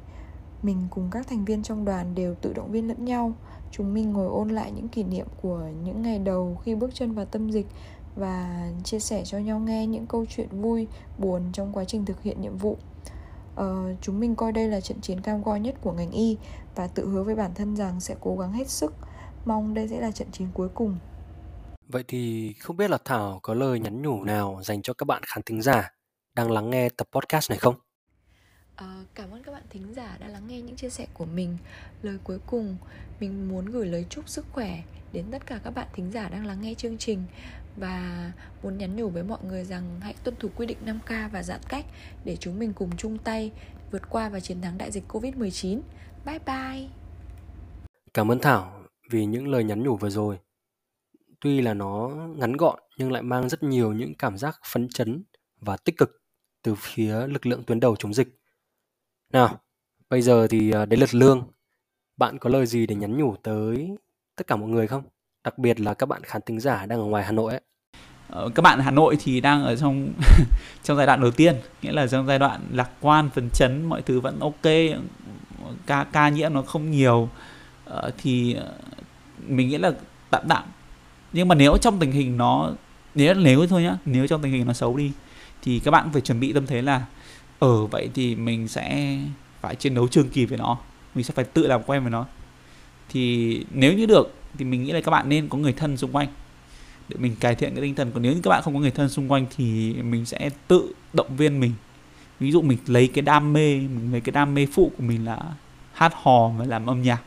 mình 0.64 0.88
cùng 0.90 1.08
các 1.12 1.28
thành 1.28 1.46
viên 1.46 1.64
trong 1.64 1.86
đoàn 1.86 2.16
đều 2.16 2.36
tự 2.36 2.54
động 2.54 2.72
viên 2.72 2.88
lẫn 2.88 3.06
nhau. 3.06 3.34
Chúng 3.72 3.94
mình 3.94 4.14
ngồi 4.14 4.28
ôn 4.28 4.50
lại 4.50 4.72
những 4.72 4.88
kỷ 4.88 5.04
niệm 5.04 5.28
của 5.42 5.70
những 5.84 6.02
ngày 6.02 6.20
đầu 6.20 6.58
khi 6.64 6.76
bước 6.76 6.90
chân 6.94 7.12
vào 7.12 7.26
tâm 7.26 7.52
dịch 7.52 7.68
và 8.16 8.70
chia 8.84 9.00
sẻ 9.00 9.22
cho 9.26 9.38
nhau 9.38 9.60
nghe 9.60 9.88
những 9.88 10.08
câu 10.08 10.26
chuyện 10.30 10.62
vui, 10.62 10.88
buồn 11.18 11.42
trong 11.54 11.74
quá 11.74 11.86
trình 11.86 12.06
thực 12.06 12.22
hiện 12.22 12.42
nhiệm 12.42 12.58
vụ 12.58 12.78
uh, 13.64 13.98
chúng 14.02 14.20
mình 14.20 14.36
coi 14.36 14.52
đây 14.52 14.68
là 14.68 14.82
trận 14.82 15.02
chiến 15.02 15.22
cam 15.22 15.44
go 15.44 15.56
nhất 15.56 15.76
của 15.82 15.92
ngành 15.92 16.12
y 16.12 16.38
và 16.76 16.88
tự 16.88 17.08
hứa 17.08 17.24
với 17.24 17.36
bản 17.36 17.52
thân 17.56 17.76
rằng 17.76 18.00
sẽ 18.00 18.16
cố 18.22 18.38
gắng 18.38 18.54
hết 18.54 18.70
sức. 18.70 18.94
Mong 19.46 19.74
đây 19.74 19.88
sẽ 19.88 20.02
là 20.02 20.12
trận 20.12 20.32
chiến 20.32 20.48
cuối 20.54 20.70
cùng. 20.70 20.98
Vậy 21.88 22.04
thì 22.08 22.54
không 22.54 22.78
biết 22.78 22.90
là 22.90 22.98
thảo 23.06 23.40
có 23.44 23.54
lời 23.54 23.80
nhắn 23.80 24.02
nhủ 24.02 24.24
nào 24.24 24.60
dành 24.64 24.82
cho 24.82 24.94
các 24.94 25.06
bạn 25.06 25.22
khán 25.26 25.44
thính 25.44 25.62
giả 25.62 25.94
đang 26.36 26.52
lắng 26.52 26.70
nghe 26.70 26.90
tập 26.90 27.08
podcast 27.12 27.50
này 27.50 27.60
không? 27.60 27.76
Uh, 28.82 29.08
cảm 29.16 29.32
ơn 29.32 29.44
các 29.44 29.52
bạn 29.52 29.64
thính 29.70 29.94
giả 29.94 30.18
đã 30.20 30.28
lắng 30.28 30.48
nghe 30.48 30.62
những 30.62 30.76
chia 30.76 30.90
sẻ 30.90 31.08
của 31.14 31.26
mình. 31.26 31.58
Lời 32.02 32.18
cuối 32.24 32.40
cùng, 32.48 32.78
mình 33.20 33.50
muốn 33.50 33.66
gửi 33.66 33.86
lời 33.86 34.06
chúc 34.10 34.30
sức 34.30 34.46
khỏe 34.52 34.84
đến 35.14 35.26
tất 35.32 35.46
cả 35.46 35.60
các 35.64 35.72
bạn 35.72 35.88
thính 35.94 36.12
giả 36.12 36.30
đang 36.30 36.46
lắng 36.46 36.62
nghe 36.62 36.74
chương 36.74 36.98
trình 36.98 37.24
và 37.78 38.32
muốn 38.64 38.78
nhắn 38.78 38.96
nhủ 38.96 39.10
với 39.10 39.24
mọi 39.24 39.40
người 39.44 39.64
rằng 39.64 40.00
hãy 40.02 40.16
tuân 40.24 40.36
thủ 40.36 40.50
quy 40.56 40.66
định 40.66 40.78
5K 40.86 41.30
và 41.30 41.44
giãn 41.44 41.60
cách 41.70 41.86
Để 42.26 42.36
chúng 42.36 42.60
mình 42.60 42.74
cùng 42.74 42.90
chung 42.98 43.18
tay 43.18 43.52
vượt 43.92 44.10
qua 44.10 44.30
và 44.30 44.40
chiến 44.40 44.62
thắng 44.62 44.78
đại 44.78 44.92
dịch 44.92 45.04
Covid-19 45.08 45.82
Bye 46.26 46.40
bye 46.40 46.88
Cảm 48.14 48.32
ơn 48.32 48.40
Thảo 48.40 48.84
vì 49.10 49.26
những 49.26 49.48
lời 49.48 49.64
nhắn 49.64 49.84
nhủ 49.84 49.96
vừa 49.96 50.10
rồi 50.10 50.40
Tuy 51.42 51.62
là 51.62 51.74
nó 51.74 52.10
ngắn 52.38 52.58
gọn 52.58 52.80
nhưng 52.98 53.12
lại 53.12 53.22
mang 53.22 53.50
rất 53.50 53.64
nhiều 53.64 53.94
những 53.94 54.14
cảm 54.16 54.38
giác 54.38 54.60
phấn 54.66 54.90
chấn 54.90 55.24
và 55.62 55.78
tích 55.78 55.98
cực 55.98 56.22
từ 56.62 56.76
phía 56.78 57.28
lực 57.28 57.46
lượng 57.46 57.64
tuyến 57.64 57.80
đầu 57.80 57.96
chống 57.96 58.14
dịch 58.14 58.42
nào, 59.32 59.62
bây 60.10 60.22
giờ 60.22 60.48
thì 60.48 60.72
à, 60.72 60.86
đến 60.86 61.00
lượt 61.00 61.14
Lương. 61.14 61.52
Bạn 62.18 62.38
có 62.40 62.50
lời 62.50 62.66
gì 62.66 62.86
để 62.88 62.96
nhắn 62.96 63.18
nhủ 63.18 63.36
tới 63.36 63.96
tất 64.36 64.48
cả 64.48 64.56
mọi 64.56 64.70
người 64.70 64.88
không? 64.88 65.04
Đặc 65.44 65.58
biệt 65.58 65.80
là 65.80 65.94
các 65.94 66.06
bạn 66.06 66.22
khán 66.24 66.42
thính 66.46 66.60
giả 66.60 66.86
đang 66.86 67.00
ở 67.00 67.06
ngoài 67.06 67.24
Hà 67.24 67.32
Nội 67.32 67.52
ấy. 67.52 67.62
Ờ, 68.30 68.50
các 68.56 68.62
bạn 68.62 68.80
Hà 68.80 68.92
Nội 68.92 69.18
thì 69.24 69.42
đang 69.42 69.64
ở 69.64 69.76
trong 69.76 70.14
trong 70.84 70.98
giai 70.98 71.06
đoạn 71.06 71.22
đầu 71.22 71.32
tiên, 71.32 71.56
nghĩa 71.82 71.92
là 71.92 72.08
trong 72.08 72.28
giai 72.28 72.40
đoạn 72.40 72.62
lạc 72.72 72.90
quan, 73.00 73.30
phấn 73.30 73.50
chấn, 73.50 73.86
mọi 73.86 74.02
thứ 74.02 74.20
vẫn 74.20 74.40
ok, 74.40 74.72
ca 75.86 76.04
ca 76.04 76.30
nhiễm 76.30 76.54
nó 76.54 76.62
không 76.62 76.92
nhiều 76.92 77.30
uh, 77.90 78.14
thì 78.18 78.54
ờ, 78.54 78.74
mình 79.48 79.70
nghĩ 79.70 79.78
là 79.78 79.92
tạm 80.30 80.44
tạm. 80.50 80.64
Nhưng 81.34 81.48
mà 81.48 81.56
nếu 81.56 81.78
trong 81.78 82.00
tình 82.00 82.12
hình 82.12 82.38
nó 82.38 82.72
nếu 83.16 83.34
nếu 83.34 83.68
thôi 83.68 83.84
nhá, 83.84 83.98
nếu 84.06 84.28
trong 84.28 84.42
tình 84.42 84.52
hình 84.52 84.68
nó 84.68 84.74
xấu 84.74 84.98
đi 84.98 85.12
thì 85.62 85.80
các 85.80 85.92
bạn 85.92 86.10
phải 86.14 86.22
chuẩn 86.22 86.40
bị 86.40 86.54
tâm 86.54 86.68
thế 86.68 86.82
là 86.82 87.06
ở 87.60 87.86
vậy 87.86 88.10
thì 88.14 88.36
mình 88.36 88.68
sẽ 88.68 89.18
phải 89.62 89.76
chiến 89.76 89.96
đấu 89.96 90.08
trường 90.08 90.30
kỳ 90.30 90.46
với 90.46 90.58
nó 90.58 90.78
mình 91.16 91.24
sẽ 91.24 91.34
phải 91.34 91.46
tự 91.46 91.68
làm 91.68 91.84
quen 91.84 92.02
với 92.02 92.12
nó 92.12 92.26
thì 93.10 93.66
nếu 93.72 93.94
như 93.94 94.06
được 94.06 94.41
thì 94.58 94.66
mình 94.66 94.84
nghĩ 94.84 94.92
là 94.92 95.02
các 95.02 95.12
bạn 95.12 95.30
nên 95.30 95.50
có 95.50 95.58
người 95.58 95.74
thân 95.74 95.98
xung 95.98 96.12
quanh. 96.12 96.28
Để 97.10 97.18
mình 97.20 97.36
cải 97.40 97.56
thiện 97.56 97.76
cái 97.76 97.82
tinh 97.82 97.96
thần. 97.96 98.12
Còn 98.12 98.24
nếu 98.24 98.34
như 98.34 98.40
các 98.44 98.50
bạn 98.50 98.62
không 98.64 98.74
có 98.74 98.80
người 98.80 98.92
thân 98.92 99.10
xung 99.10 99.32
quanh 99.32 99.46
thì 99.56 99.94
mình 99.94 100.26
sẽ 100.26 100.50
tự 100.68 100.94
động 101.14 101.38
viên 101.38 101.60
mình. 101.60 101.74
Ví 102.40 102.52
dụ 102.52 102.62
mình 102.62 102.78
lấy 102.88 103.08
cái 103.08 103.22
đam 103.22 103.54
mê 103.54 103.76
mình 103.76 104.12
lấy 104.12 104.22
cái 104.22 104.32
đam 104.32 104.54
mê 104.54 104.68
phụ 104.74 104.92
của 104.98 105.04
mình 105.04 105.26
là 105.26 105.40
hát 105.94 106.14
hò 106.16 106.48
và 106.48 106.66
làm 106.66 106.86
âm 106.86 107.02
nhạc 107.02 107.22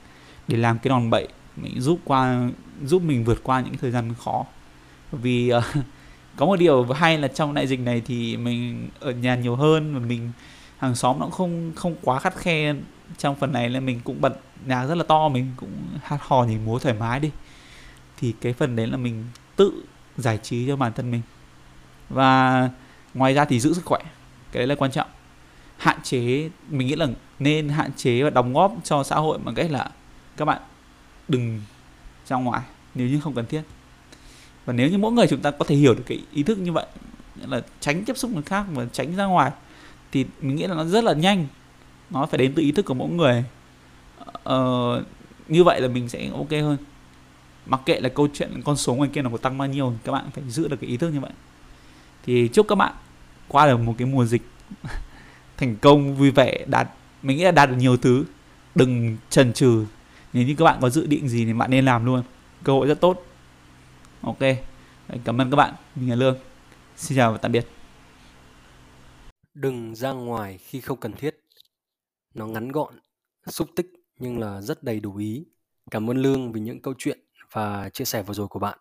để 0.48 0.56
làm 0.56 0.78
cái 0.78 0.88
đòn 0.88 1.10
bẩy 1.10 1.28
mình 1.56 1.80
giúp 1.80 1.98
qua 2.04 2.48
giúp 2.84 3.02
mình 3.02 3.24
vượt 3.24 3.40
qua 3.42 3.60
những 3.60 3.76
thời 3.76 3.90
gian 3.90 4.14
khó. 4.24 4.44
Vì 5.12 5.52
uh, 5.52 5.64
có 6.36 6.46
một 6.46 6.56
điều 6.56 6.84
hay 6.84 7.18
là 7.18 7.28
trong 7.28 7.54
đại 7.54 7.66
dịch 7.66 7.80
này 7.80 8.02
thì 8.06 8.36
mình 8.36 8.88
ở 9.00 9.10
nhà 9.10 9.36
nhiều 9.36 9.56
hơn 9.56 9.94
và 9.94 10.06
mình 10.06 10.30
hàng 10.78 10.94
xóm 10.94 11.18
nó 11.18 11.26
cũng 11.26 11.32
không 11.32 11.72
không 11.74 11.94
quá 12.02 12.18
khắt 12.18 12.36
khe 12.36 12.74
trong 13.18 13.36
phần 13.36 13.52
này 13.52 13.70
là 13.70 13.80
mình 13.80 14.00
cũng 14.04 14.20
bật 14.20 14.40
nhạc 14.66 14.86
rất 14.86 14.94
là 14.94 15.04
to, 15.04 15.28
mình 15.28 15.52
cũng 15.56 15.72
hát 16.02 16.20
hò 16.20 16.44
nhảy 16.44 16.58
múa 16.58 16.78
thoải 16.78 16.94
mái 16.94 17.20
đi. 17.20 17.30
Thì 18.16 18.34
cái 18.40 18.52
phần 18.52 18.76
đấy 18.76 18.86
là 18.86 18.96
mình 18.96 19.24
tự 19.56 19.84
giải 20.16 20.38
trí 20.42 20.66
cho 20.66 20.76
bản 20.76 20.92
thân 20.92 21.10
mình. 21.10 21.22
Và 22.08 22.70
ngoài 23.14 23.34
ra 23.34 23.44
thì 23.44 23.60
giữ 23.60 23.74
sức 23.74 23.84
khỏe, 23.84 24.00
cái 24.52 24.60
đấy 24.60 24.66
là 24.66 24.74
quan 24.74 24.90
trọng. 24.90 25.08
Hạn 25.76 26.02
chế, 26.02 26.50
mình 26.68 26.88
nghĩ 26.88 26.96
là 26.96 27.06
nên 27.38 27.68
hạn 27.68 27.90
chế 27.96 28.22
và 28.22 28.30
đóng 28.30 28.52
góp 28.52 28.74
cho 28.84 29.02
xã 29.02 29.16
hội 29.16 29.38
bằng 29.38 29.54
cách 29.54 29.70
là, 29.70 29.90
các 30.36 30.44
bạn 30.44 30.62
đừng 31.28 31.60
ra 32.26 32.36
ngoài 32.36 32.62
nếu 32.94 33.08
như 33.08 33.20
không 33.20 33.34
cần 33.34 33.46
thiết. 33.46 33.62
Và 34.64 34.72
nếu 34.72 34.90
như 34.90 34.98
mỗi 34.98 35.12
người 35.12 35.26
chúng 35.26 35.40
ta 35.40 35.50
có 35.50 35.64
thể 35.64 35.76
hiểu 35.76 35.94
được 35.94 36.02
cái 36.06 36.22
ý 36.32 36.42
thức 36.42 36.58
như 36.58 36.72
vậy 36.72 36.86
là 37.46 37.62
tránh 37.80 38.04
tiếp 38.04 38.16
xúc 38.16 38.30
người 38.30 38.42
khác 38.42 38.64
và 38.72 38.86
tránh 38.92 39.16
ra 39.16 39.24
ngoài, 39.24 39.50
thì 40.12 40.26
mình 40.40 40.56
nghĩ 40.56 40.66
là 40.66 40.74
nó 40.74 40.84
rất 40.84 41.04
là 41.04 41.12
nhanh 41.12 41.46
nó 42.10 42.26
phải 42.26 42.38
đến 42.38 42.52
từ 42.54 42.62
ý 42.62 42.72
thức 42.72 42.84
của 42.84 42.94
mỗi 42.94 43.08
người. 43.08 43.44
Ờ, 44.42 45.04
như 45.48 45.64
vậy 45.64 45.80
là 45.80 45.88
mình 45.88 46.08
sẽ 46.08 46.28
ok 46.32 46.50
hơn. 46.50 46.76
Mặc 47.66 47.80
kệ 47.86 48.00
là 48.00 48.08
câu 48.08 48.28
chuyện 48.34 48.62
con 48.64 48.76
số 48.76 48.94
ngoài 48.94 49.10
kia 49.12 49.22
nó 49.22 49.30
có 49.30 49.36
tăng 49.36 49.58
bao 49.58 49.68
nhiêu 49.68 49.94
các 50.04 50.12
bạn 50.12 50.30
phải 50.30 50.44
giữ 50.48 50.68
được 50.68 50.76
cái 50.80 50.90
ý 50.90 50.96
thức 50.96 51.10
như 51.10 51.20
vậy. 51.20 51.32
Thì 52.26 52.48
chúc 52.48 52.68
các 52.68 52.74
bạn 52.74 52.92
qua 53.48 53.66
được 53.66 53.80
một 53.80 53.94
cái 53.98 54.06
mùa 54.06 54.24
dịch 54.24 54.42
thành 55.56 55.76
công 55.76 56.16
vui 56.16 56.30
vẻ 56.30 56.64
đạt 56.66 56.88
mình 57.24 57.36
nghĩ 57.36 57.44
là 57.44 57.50
đạt 57.50 57.70
được 57.70 57.76
nhiều 57.76 57.96
thứ. 57.96 58.24
Đừng 58.74 59.16
chần 59.30 59.52
chừ. 59.52 59.84
Nếu 60.32 60.46
như 60.46 60.54
các 60.58 60.64
bạn 60.64 60.78
có 60.80 60.90
dự 60.90 61.06
định 61.06 61.28
gì 61.28 61.44
thì 61.44 61.52
bạn 61.52 61.70
nên 61.70 61.84
làm 61.84 62.04
luôn. 62.04 62.22
Cơ 62.62 62.72
hội 62.72 62.86
rất 62.86 63.00
tốt. 63.00 63.26
Ok. 64.20 64.38
Cảm 65.24 65.40
ơn 65.40 65.50
các 65.50 65.56
bạn. 65.56 65.74
Mình 65.96 66.10
là 66.10 66.16
lương. 66.16 66.38
Xin 66.96 67.18
chào 67.18 67.32
và 67.32 67.38
tạm 67.38 67.52
biệt. 67.52 67.66
Đừng 69.54 69.94
ra 69.94 70.12
ngoài 70.12 70.58
khi 70.58 70.80
không 70.80 71.00
cần 71.00 71.12
thiết 71.12 71.43
nó 72.34 72.46
ngắn 72.46 72.68
gọn, 72.68 72.94
xúc 73.46 73.68
tích 73.76 73.92
nhưng 74.18 74.38
là 74.38 74.60
rất 74.60 74.82
đầy 74.82 75.00
đủ 75.00 75.16
ý. 75.16 75.46
Cảm 75.90 76.10
ơn 76.10 76.16
lương 76.16 76.52
vì 76.52 76.60
những 76.60 76.82
câu 76.82 76.94
chuyện 76.98 77.18
và 77.52 77.88
chia 77.88 78.04
sẻ 78.04 78.22
vừa 78.22 78.34
rồi 78.34 78.48
của 78.48 78.58
bạn. 78.58 78.78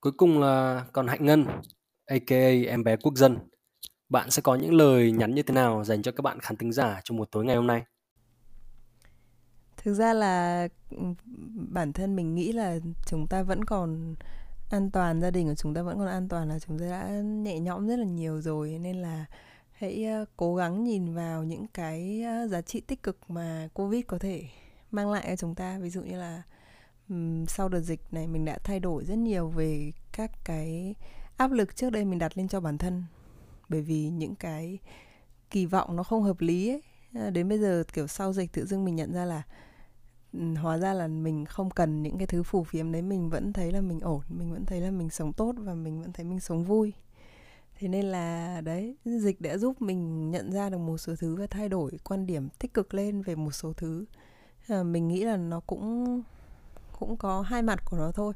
Cuối 0.00 0.12
cùng 0.16 0.40
là 0.40 0.84
còn 0.92 1.06
hạnh 1.06 1.26
ngân 1.26 1.46
aka 2.06 2.50
em 2.68 2.84
bé 2.84 2.96
quốc 2.96 3.14
dân. 3.16 3.38
Bạn 4.08 4.30
sẽ 4.30 4.42
có 4.42 4.54
những 4.54 4.74
lời 4.74 5.12
nhắn 5.12 5.34
như 5.34 5.42
thế 5.42 5.54
nào 5.54 5.84
dành 5.84 6.02
cho 6.02 6.12
các 6.12 6.22
bạn 6.22 6.40
khán 6.40 6.56
thính 6.56 6.72
giả 6.72 7.00
trong 7.04 7.16
một 7.16 7.28
tối 7.30 7.44
ngày 7.44 7.56
hôm 7.56 7.66
nay? 7.66 7.82
Thực 9.76 9.94
ra 9.94 10.12
là 10.12 10.68
ừ, 10.90 10.96
bản 11.54 11.92
thân 11.92 12.16
mình 12.16 12.34
nghĩ 12.34 12.52
là 12.52 12.78
chúng 13.06 13.26
ta 13.26 13.42
vẫn 13.42 13.64
còn 13.64 14.14
an 14.70 14.90
toàn, 14.90 15.20
gia 15.20 15.30
đình 15.30 15.48
của 15.48 15.54
chúng 15.54 15.74
ta 15.74 15.82
vẫn 15.82 15.98
còn 15.98 16.06
an 16.08 16.28
toàn 16.28 16.48
là 16.48 16.58
chúng 16.58 16.78
ta 16.78 16.90
đã 16.90 17.08
nhẹ 17.22 17.58
nhõm 17.58 17.88
rất 17.88 17.98
là 17.98 18.06
nhiều 18.06 18.40
rồi. 18.40 18.78
Nên 18.78 19.02
là 19.02 19.24
hãy 19.80 20.04
ờ, 20.04 20.24
cố 20.36 20.54
gắng 20.54 20.84
nhìn 20.84 21.14
vào 21.14 21.44
những 21.44 21.66
cái 21.74 22.22
ờ, 22.22 22.46
giá 22.48 22.62
trị 22.62 22.80
tích 22.80 23.02
cực 23.02 23.30
mà 23.30 23.68
covid 23.74 24.04
có 24.06 24.18
thể 24.18 24.44
mang 24.90 25.10
lại 25.10 25.24
cho 25.28 25.36
chúng 25.36 25.54
ta. 25.54 25.78
Ví 25.78 25.90
dụ 25.90 26.02
như 26.02 26.18
là 26.18 26.42
sau 27.48 27.68
đợt 27.68 27.80
dịch 27.80 28.00
này 28.10 28.26
mình 28.26 28.44
đã 28.44 28.58
thay 28.64 28.80
đổi 28.80 29.04
rất 29.04 29.18
nhiều 29.18 29.48
về 29.48 29.92
các 30.12 30.30
cái 30.44 30.94
áp 31.36 31.52
lực 31.52 31.76
trước 31.76 31.90
đây 31.90 32.04
mình 32.04 32.18
đặt 32.18 32.38
lên 32.38 32.48
cho 32.48 32.60
bản 32.60 32.78
thân. 32.78 33.04
Bởi 33.68 33.82
vì 33.82 34.08
những 34.08 34.34
cái 34.34 34.78
kỳ 35.50 35.66
vọng 35.66 35.96
nó 35.96 36.02
không 36.02 36.22
hợp 36.22 36.40
lý 36.40 36.68
ấy 36.68 36.82
ờ, 37.14 37.30
đến 37.30 37.48
bây 37.48 37.58
giờ 37.58 37.84
kiểu 37.92 38.06
sau 38.06 38.32
dịch 38.32 38.52
tự 38.52 38.66
dưng 38.66 38.84
mình 38.84 38.96
nhận 38.96 39.12
ra 39.12 39.24
là 39.24 39.42
hóa 40.56 40.78
ra 40.78 40.92
là 40.92 41.08
mình 41.08 41.44
không 41.44 41.70
cần 41.70 42.02
những 42.02 42.18
cái 42.18 42.26
thứ 42.26 42.42
phù 42.42 42.64
phiếm 42.64 42.92
đấy. 42.92 43.02
Mình 43.02 43.30
vẫn 43.30 43.52
thấy 43.52 43.72
là 43.72 43.80
mình 43.80 44.00
ổn, 44.00 44.22
mình 44.28 44.52
vẫn 44.52 44.66
thấy 44.66 44.80
là 44.80 44.90
mình 44.90 45.10
sống 45.10 45.32
tốt 45.32 45.54
và 45.58 45.74
mình 45.74 46.02
vẫn 46.02 46.12
thấy 46.12 46.24
mình 46.24 46.40
sống 46.40 46.64
vui 46.64 46.92
thế 47.80 47.88
nên 47.88 48.04
là 48.04 48.60
đấy 48.60 48.96
dịch 49.04 49.40
đã 49.40 49.58
giúp 49.58 49.82
mình 49.82 50.30
nhận 50.30 50.52
ra 50.52 50.70
được 50.70 50.78
một 50.78 50.98
số 50.98 51.14
thứ 51.18 51.36
và 51.36 51.46
thay 51.46 51.68
đổi 51.68 51.90
quan 52.04 52.26
điểm 52.26 52.48
tích 52.58 52.74
cực 52.74 52.94
lên 52.94 53.22
về 53.22 53.34
một 53.34 53.50
số 53.50 53.72
thứ. 53.72 54.04
À, 54.68 54.82
mình 54.82 55.08
nghĩ 55.08 55.24
là 55.24 55.36
nó 55.36 55.60
cũng 55.60 56.22
cũng 56.98 57.16
có 57.16 57.40
hai 57.40 57.62
mặt 57.62 57.80
của 57.84 57.96
nó 57.96 58.12
thôi. 58.12 58.34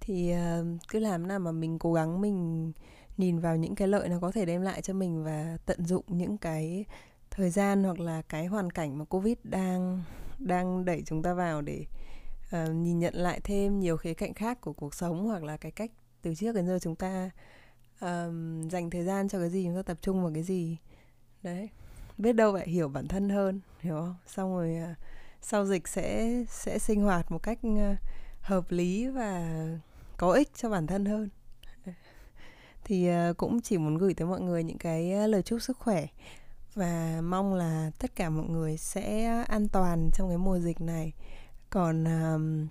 Thì 0.00 0.32
uh, 0.32 0.66
cứ 0.88 0.98
làm 0.98 1.28
nào 1.28 1.38
mà 1.38 1.52
mình 1.52 1.78
cố 1.78 1.92
gắng 1.92 2.20
mình 2.20 2.72
nhìn 3.16 3.38
vào 3.38 3.56
những 3.56 3.74
cái 3.74 3.88
lợi 3.88 4.08
nó 4.08 4.18
có 4.20 4.32
thể 4.32 4.44
đem 4.44 4.62
lại 4.62 4.82
cho 4.82 4.94
mình 4.94 5.24
và 5.24 5.58
tận 5.66 5.84
dụng 5.86 6.04
những 6.08 6.38
cái 6.38 6.84
thời 7.30 7.50
gian 7.50 7.84
hoặc 7.84 8.00
là 8.00 8.22
cái 8.22 8.46
hoàn 8.46 8.70
cảnh 8.70 8.98
mà 8.98 9.04
covid 9.04 9.36
đang 9.44 10.02
đang 10.38 10.84
đẩy 10.84 11.02
chúng 11.06 11.22
ta 11.22 11.34
vào 11.34 11.62
để 11.62 11.84
uh, 12.56 12.70
nhìn 12.74 12.98
nhận 12.98 13.14
lại 13.14 13.40
thêm 13.44 13.80
nhiều 13.80 13.96
khía 13.96 14.14
cạnh 14.14 14.34
khác 14.34 14.60
của 14.60 14.72
cuộc 14.72 14.94
sống 14.94 15.26
hoặc 15.26 15.42
là 15.42 15.56
cái 15.56 15.72
cách 15.72 15.90
từ 16.22 16.34
trước 16.34 16.54
đến 16.54 16.66
giờ 16.66 16.78
chúng 16.82 16.96
ta 16.96 17.30
um, 18.00 18.68
dành 18.68 18.90
thời 18.90 19.04
gian 19.04 19.28
cho 19.28 19.38
cái 19.38 19.50
gì 19.50 19.64
chúng 19.64 19.76
ta 19.76 19.82
tập 19.82 19.98
trung 20.02 20.22
vào 20.22 20.30
cái 20.34 20.42
gì. 20.42 20.76
Đấy. 21.42 21.68
Biết 22.18 22.32
đâu 22.32 22.54
lại 22.54 22.68
hiểu 22.68 22.88
bản 22.88 23.08
thân 23.08 23.28
hơn 23.28 23.60
hiểu 23.80 23.94
không? 23.94 24.14
Xong 24.26 24.56
rồi 24.56 24.76
uh, 24.90 24.96
sau 25.40 25.66
dịch 25.66 25.88
sẽ 25.88 26.30
sẽ 26.48 26.78
sinh 26.78 27.02
hoạt 27.02 27.32
một 27.32 27.42
cách 27.42 27.58
uh, 27.66 27.96
hợp 28.40 28.64
lý 28.70 29.06
và 29.06 29.60
có 30.16 30.32
ích 30.32 30.48
cho 30.54 30.70
bản 30.70 30.86
thân 30.86 31.04
hơn. 31.04 31.28
Thì 32.84 33.10
uh, 33.10 33.36
cũng 33.36 33.60
chỉ 33.60 33.78
muốn 33.78 33.98
gửi 33.98 34.14
tới 34.14 34.28
mọi 34.28 34.40
người 34.40 34.64
những 34.64 34.78
cái 34.78 35.28
lời 35.28 35.42
chúc 35.42 35.62
sức 35.62 35.78
khỏe 35.78 36.06
và 36.74 37.20
mong 37.24 37.54
là 37.54 37.90
tất 37.98 38.16
cả 38.16 38.30
mọi 38.30 38.46
người 38.46 38.76
sẽ 38.76 39.26
an 39.48 39.68
toàn 39.68 40.10
trong 40.14 40.28
cái 40.28 40.38
mùa 40.38 40.58
dịch 40.58 40.80
này. 40.80 41.12
Còn 41.70 42.04
um, 42.04 42.68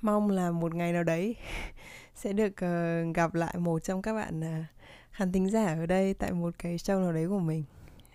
mong 0.00 0.30
là 0.30 0.50
một 0.50 0.74
ngày 0.74 0.92
nào 0.92 1.02
đấy 1.02 1.36
sẽ 2.16 2.32
được 2.32 2.52
uh, 2.52 3.16
gặp 3.16 3.34
lại 3.34 3.54
một 3.58 3.78
trong 3.78 4.02
các 4.02 4.14
bạn 4.14 4.40
uh, 4.40 4.66
khán 5.10 5.32
thính 5.32 5.50
giả 5.50 5.74
ở 5.74 5.86
đây 5.86 6.14
tại 6.14 6.32
một 6.32 6.54
cái 6.58 6.76
show 6.76 7.00
nào 7.00 7.12
đấy 7.12 7.28
của 7.28 7.38
mình. 7.38 7.64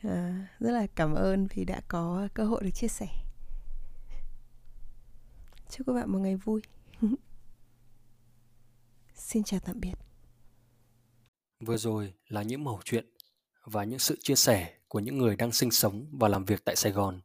Uh, 0.07 0.11
rất 0.59 0.71
là 0.71 0.87
cảm 0.95 1.13
ơn 1.13 1.47
vì 1.55 1.65
đã 1.65 1.81
có 1.87 2.27
cơ 2.33 2.43
hội 2.43 2.63
được 2.63 2.71
chia 2.73 2.87
sẻ. 2.87 3.07
Chúc 5.69 5.87
các 5.87 5.93
bạn 5.93 6.11
một 6.11 6.19
ngày 6.19 6.35
vui. 6.35 6.61
Xin 9.15 9.43
chào 9.43 9.59
tạm 9.59 9.79
biệt. 9.79 9.93
Vừa 11.59 11.77
rồi 11.77 12.13
là 12.27 12.41
những 12.41 12.63
mẩu 12.63 12.79
chuyện 12.85 13.05
và 13.65 13.83
những 13.83 13.99
sự 13.99 14.17
chia 14.21 14.35
sẻ 14.35 14.77
của 14.87 14.99
những 14.99 15.17
người 15.17 15.35
đang 15.35 15.51
sinh 15.51 15.71
sống 15.71 16.05
và 16.11 16.27
làm 16.27 16.45
việc 16.45 16.65
tại 16.65 16.75
Sài 16.75 16.91
Gòn. 16.91 17.21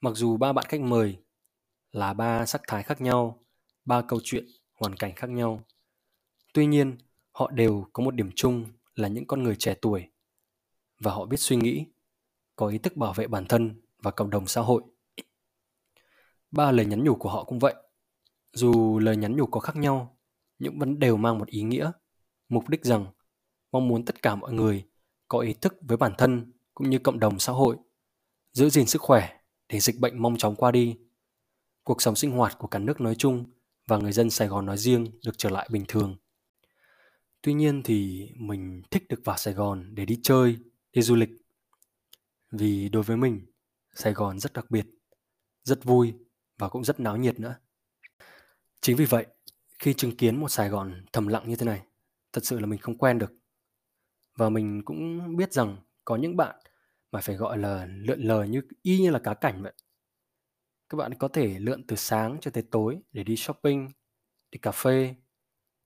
Mặc 0.00 0.12
dù 0.14 0.36
ba 0.36 0.52
bạn 0.52 0.64
khách 0.68 0.80
mời 0.80 1.18
là 1.92 2.12
ba 2.12 2.46
sắc 2.46 2.62
thái 2.66 2.82
khác 2.82 3.00
nhau, 3.00 3.44
ba 3.84 4.02
câu 4.02 4.20
chuyện, 4.24 4.46
hoàn 4.76 4.96
cảnh 4.96 5.14
khác 5.14 5.30
nhau, 5.30 5.62
tuy 6.54 6.66
nhiên 6.66 6.96
họ 7.32 7.50
đều 7.50 7.86
có 7.92 8.04
một 8.04 8.14
điểm 8.14 8.30
chung 8.34 8.66
là 8.94 9.08
những 9.08 9.26
con 9.26 9.42
người 9.42 9.56
trẻ 9.56 9.74
tuổi 9.82 10.10
và 10.98 11.12
họ 11.12 11.26
biết 11.26 11.36
suy 11.36 11.56
nghĩ, 11.56 11.86
có 12.56 12.68
ý 12.68 12.78
thức 12.78 12.96
bảo 12.96 13.12
vệ 13.12 13.26
bản 13.26 13.46
thân 13.46 13.80
và 14.02 14.10
cộng 14.10 14.30
đồng 14.30 14.46
xã 14.46 14.60
hội. 14.60 14.82
Ba 16.50 16.72
lời 16.72 16.86
nhắn 16.86 17.04
nhủ 17.04 17.14
của 17.14 17.28
họ 17.28 17.44
cũng 17.44 17.58
vậy. 17.58 17.74
Dù 18.52 18.98
lời 18.98 19.16
nhắn 19.16 19.36
nhủ 19.36 19.46
có 19.46 19.60
khác 19.60 19.76
nhau, 19.76 20.18
nhưng 20.58 20.78
vẫn 20.78 20.98
đều 20.98 21.16
mang 21.16 21.38
một 21.38 21.48
ý 21.48 21.62
nghĩa, 21.62 21.90
mục 22.48 22.68
đích 22.68 22.84
rằng 22.84 23.06
mong 23.72 23.88
muốn 23.88 24.04
tất 24.04 24.22
cả 24.22 24.34
mọi 24.34 24.52
người 24.52 24.84
có 25.28 25.38
ý 25.38 25.54
thức 25.54 25.74
với 25.80 25.96
bản 25.96 26.12
thân 26.18 26.52
cũng 26.74 26.90
như 26.90 26.98
cộng 26.98 27.18
đồng 27.18 27.38
xã 27.38 27.52
hội, 27.52 27.76
giữ 28.52 28.70
gìn 28.70 28.86
sức 28.86 29.02
khỏe 29.02 29.40
để 29.68 29.80
dịch 29.80 30.00
bệnh 30.00 30.22
mong 30.22 30.36
chóng 30.36 30.56
qua 30.56 30.70
đi. 30.70 30.98
Cuộc 31.84 32.02
sống 32.02 32.16
sinh 32.16 32.30
hoạt 32.30 32.58
của 32.58 32.68
cả 32.68 32.78
nước 32.78 33.00
nói 33.00 33.14
chung 33.14 33.44
và 33.86 33.96
người 33.98 34.12
dân 34.12 34.30
Sài 34.30 34.48
Gòn 34.48 34.66
nói 34.66 34.78
riêng 34.78 35.04
được 35.24 35.32
trở 35.38 35.50
lại 35.50 35.68
bình 35.72 35.84
thường. 35.88 36.16
Tuy 37.42 37.54
nhiên 37.54 37.82
thì 37.82 38.28
mình 38.36 38.82
thích 38.90 39.08
được 39.08 39.20
vào 39.24 39.36
Sài 39.36 39.54
Gòn 39.54 39.94
để 39.94 40.04
đi 40.04 40.20
chơi, 40.22 40.56
đi 40.92 41.02
du 41.02 41.14
lịch. 41.14 41.30
Vì 42.50 42.88
đối 42.88 43.02
với 43.02 43.16
mình, 43.16 43.46
Sài 43.94 44.12
Gòn 44.12 44.38
rất 44.38 44.52
đặc 44.52 44.70
biệt, 44.70 44.86
rất 45.62 45.84
vui 45.84 46.14
và 46.58 46.68
cũng 46.68 46.84
rất 46.84 47.00
náo 47.00 47.16
nhiệt 47.16 47.40
nữa. 47.40 47.56
Chính 48.80 48.96
vì 48.96 49.04
vậy, 49.04 49.26
khi 49.78 49.94
chứng 49.94 50.16
kiến 50.16 50.40
một 50.40 50.48
Sài 50.48 50.68
Gòn 50.68 51.04
thầm 51.12 51.26
lặng 51.26 51.48
như 51.48 51.56
thế 51.56 51.66
này, 51.66 51.82
thật 52.32 52.44
sự 52.44 52.58
là 52.58 52.66
mình 52.66 52.78
không 52.78 52.98
quen 52.98 53.18
được 53.18 53.32
và 54.36 54.48
mình 54.48 54.82
cũng 54.84 55.36
biết 55.36 55.52
rằng 55.52 55.76
có 56.04 56.16
những 56.16 56.36
bạn 56.36 56.56
mà 57.12 57.20
phải 57.20 57.36
gọi 57.36 57.58
là 57.58 57.86
lượn 57.86 58.20
lờ 58.20 58.44
như 58.44 58.62
y 58.82 58.98
như 58.98 59.10
là 59.10 59.18
cá 59.18 59.34
cảnh 59.34 59.62
vậy 59.62 59.72
các 60.88 60.96
bạn 60.96 61.14
có 61.14 61.28
thể 61.28 61.58
lượn 61.58 61.86
từ 61.86 61.96
sáng 61.96 62.38
cho 62.40 62.50
tới 62.50 62.62
tối 62.70 62.98
để 63.12 63.24
đi 63.24 63.36
shopping, 63.36 63.88
đi 64.50 64.58
cà 64.58 64.72
phê, 64.72 65.14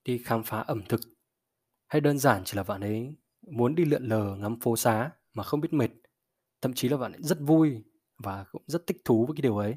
đi 0.05 0.19
khám 0.19 0.43
phá 0.45 0.61
ẩm 0.61 0.83
thực. 0.89 1.01
Hay 1.87 2.01
đơn 2.01 2.19
giản 2.19 2.43
chỉ 2.45 2.57
là 2.57 2.63
bạn 2.63 2.81
ấy 2.81 3.15
muốn 3.41 3.75
đi 3.75 3.85
lượn 3.85 4.05
lờ 4.09 4.37
ngắm 4.37 4.61
phố 4.61 4.77
xá 4.77 5.11
mà 5.35 5.43
không 5.43 5.61
biết 5.61 5.73
mệt. 5.73 5.91
Thậm 6.61 6.73
chí 6.75 6.89
là 6.89 6.97
bạn 6.97 7.13
ấy 7.13 7.23
rất 7.23 7.39
vui 7.41 7.85
và 8.19 8.45
cũng 8.53 8.63
rất 8.67 8.87
thích 8.87 8.97
thú 9.05 9.27
với 9.27 9.37
cái 9.37 9.43
điều 9.43 9.57
ấy. 9.57 9.75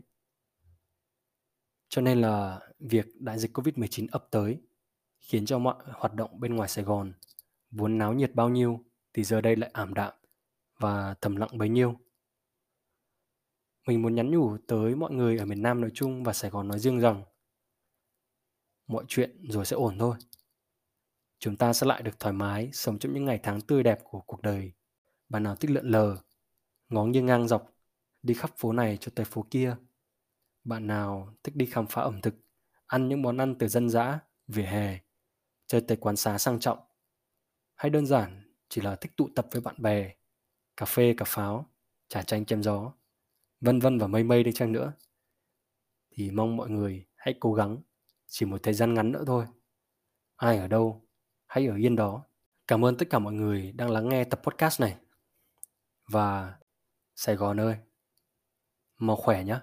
Cho 1.89 2.01
nên 2.01 2.21
là 2.21 2.59
việc 2.79 3.05
đại 3.19 3.39
dịch 3.39 3.57
Covid-19 3.57 4.07
ập 4.11 4.27
tới 4.31 4.61
khiến 5.19 5.45
cho 5.45 5.59
mọi 5.59 5.75
hoạt 5.85 6.13
động 6.13 6.39
bên 6.39 6.55
ngoài 6.55 6.69
Sài 6.69 6.85
Gòn 6.85 7.13
vốn 7.71 7.97
náo 7.97 8.13
nhiệt 8.13 8.35
bao 8.35 8.49
nhiêu 8.49 8.85
thì 9.13 9.23
giờ 9.23 9.41
đây 9.41 9.55
lại 9.55 9.69
ảm 9.73 9.93
đạm 9.93 10.13
và 10.79 11.15
thầm 11.21 11.35
lặng 11.35 11.57
bấy 11.57 11.69
nhiêu. 11.69 11.99
Mình 13.87 14.01
muốn 14.01 14.15
nhắn 14.15 14.31
nhủ 14.31 14.57
tới 14.67 14.95
mọi 14.95 15.11
người 15.11 15.37
ở 15.37 15.45
miền 15.45 15.61
Nam 15.61 15.81
nói 15.81 15.91
chung 15.93 16.23
và 16.23 16.33
Sài 16.33 16.51
Gòn 16.51 16.67
nói 16.67 16.79
riêng 16.79 16.99
rằng 16.99 17.23
mọi 18.87 19.05
chuyện 19.07 19.45
rồi 19.49 19.65
sẽ 19.65 19.75
ổn 19.75 19.97
thôi. 19.99 20.15
Chúng 21.39 21.55
ta 21.55 21.73
sẽ 21.73 21.87
lại 21.87 22.01
được 22.01 22.19
thoải 22.19 22.33
mái 22.33 22.69
sống 22.73 22.99
trong 22.99 23.13
những 23.13 23.25
ngày 23.25 23.39
tháng 23.43 23.61
tươi 23.61 23.83
đẹp 23.83 23.99
của 24.03 24.19
cuộc 24.19 24.41
đời. 24.41 24.71
Bạn 25.29 25.43
nào 25.43 25.55
thích 25.55 25.71
lượn 25.71 25.85
lờ, 25.85 26.17
ngó 26.89 27.05
nghiêng 27.05 27.25
ngang 27.25 27.47
dọc, 27.47 27.73
đi 28.23 28.33
khắp 28.33 28.51
phố 28.57 28.71
này 28.73 28.97
cho 28.97 29.11
tới 29.15 29.25
phố 29.25 29.45
kia. 29.51 29.75
Bạn 30.63 30.87
nào 30.87 31.33
thích 31.43 31.55
đi 31.55 31.65
khám 31.65 31.87
phá 31.87 32.01
ẩm 32.01 32.21
thực, 32.21 32.35
ăn 32.87 33.09
những 33.09 33.21
món 33.21 33.37
ăn 33.37 33.55
từ 33.59 33.67
dân 33.67 33.89
dã, 33.89 34.19
vỉa 34.47 34.63
hè, 34.63 34.99
chơi 35.67 35.81
tới 35.81 35.97
quán 35.97 36.15
xá 36.15 36.37
sang 36.37 36.59
trọng 36.59 36.79
hay 37.75 37.89
đơn 37.89 38.05
giản 38.05 38.53
chỉ 38.69 38.81
là 38.81 38.95
thích 38.95 39.11
tụ 39.17 39.29
tập 39.35 39.47
với 39.51 39.61
bạn 39.61 39.75
bè, 39.77 40.13
cà 40.77 40.85
phê, 40.85 41.13
cà 41.17 41.25
pháo, 41.25 41.69
trà 42.07 42.23
chanh 42.23 42.45
chém 42.45 42.63
gió, 42.63 42.93
vân 43.63 43.79
vân 43.79 43.97
và 43.97 44.07
mây 44.07 44.23
mây 44.23 44.43
đi 44.43 44.51
chăng 44.51 44.71
nữa, 44.71 44.93
thì 46.11 46.31
mong 46.31 46.57
mọi 46.57 46.69
người 46.69 47.05
hãy 47.15 47.35
cố 47.39 47.53
gắng 47.53 47.77
chỉ 48.27 48.45
một 48.45 48.63
thời 48.63 48.73
gian 48.73 48.93
ngắn 48.93 49.11
nữa 49.11 49.23
thôi. 49.27 49.45
Ai 50.35 50.57
ở 50.57 50.67
đâu, 50.67 51.07
hãy 51.47 51.67
ở 51.67 51.75
yên 51.75 51.95
đó. 51.95 52.23
Cảm 52.67 52.85
ơn 52.85 52.97
tất 52.97 53.09
cả 53.09 53.19
mọi 53.19 53.33
người 53.33 53.71
đang 53.71 53.89
lắng 53.89 54.09
nghe 54.09 54.23
tập 54.23 54.41
podcast 54.43 54.81
này. 54.81 54.95
Và 56.07 56.53
Sài 57.15 57.35
Gòn 57.35 57.59
ơi, 57.59 57.75
mau 58.97 59.15
khỏe 59.15 59.43
nhé. 59.43 59.59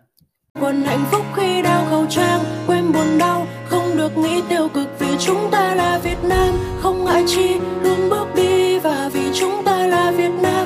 Còn 0.55 0.83
hạnh 0.83 1.05
phúc 1.11 1.27
khi 1.37 1.63
đeo 1.63 1.85
khẩu 1.91 2.07
trang, 2.11 2.41
quên 2.67 2.93
buồn 2.93 3.19
đau, 3.19 3.47
không 3.67 3.97
được 3.97 4.17
nghĩ 4.17 4.43
tiêu 4.49 4.69
cực 4.75 4.89
vì 4.99 5.17
chúng 5.21 5.49
ta 5.53 5.75
là 5.75 5.99
Việt 5.99 6.19
Nam, 6.29 6.55
không 6.81 7.05
ngại 7.05 7.25
chi, 7.27 7.55
luôn 7.83 8.11
bước 8.11 8.27
đi 8.37 8.79
và 8.79 9.11
vì 9.13 9.31
chúng 9.35 9.63
ta 9.65 9.87
là 9.87 10.11
việt 10.17 10.33
nam 10.43 10.60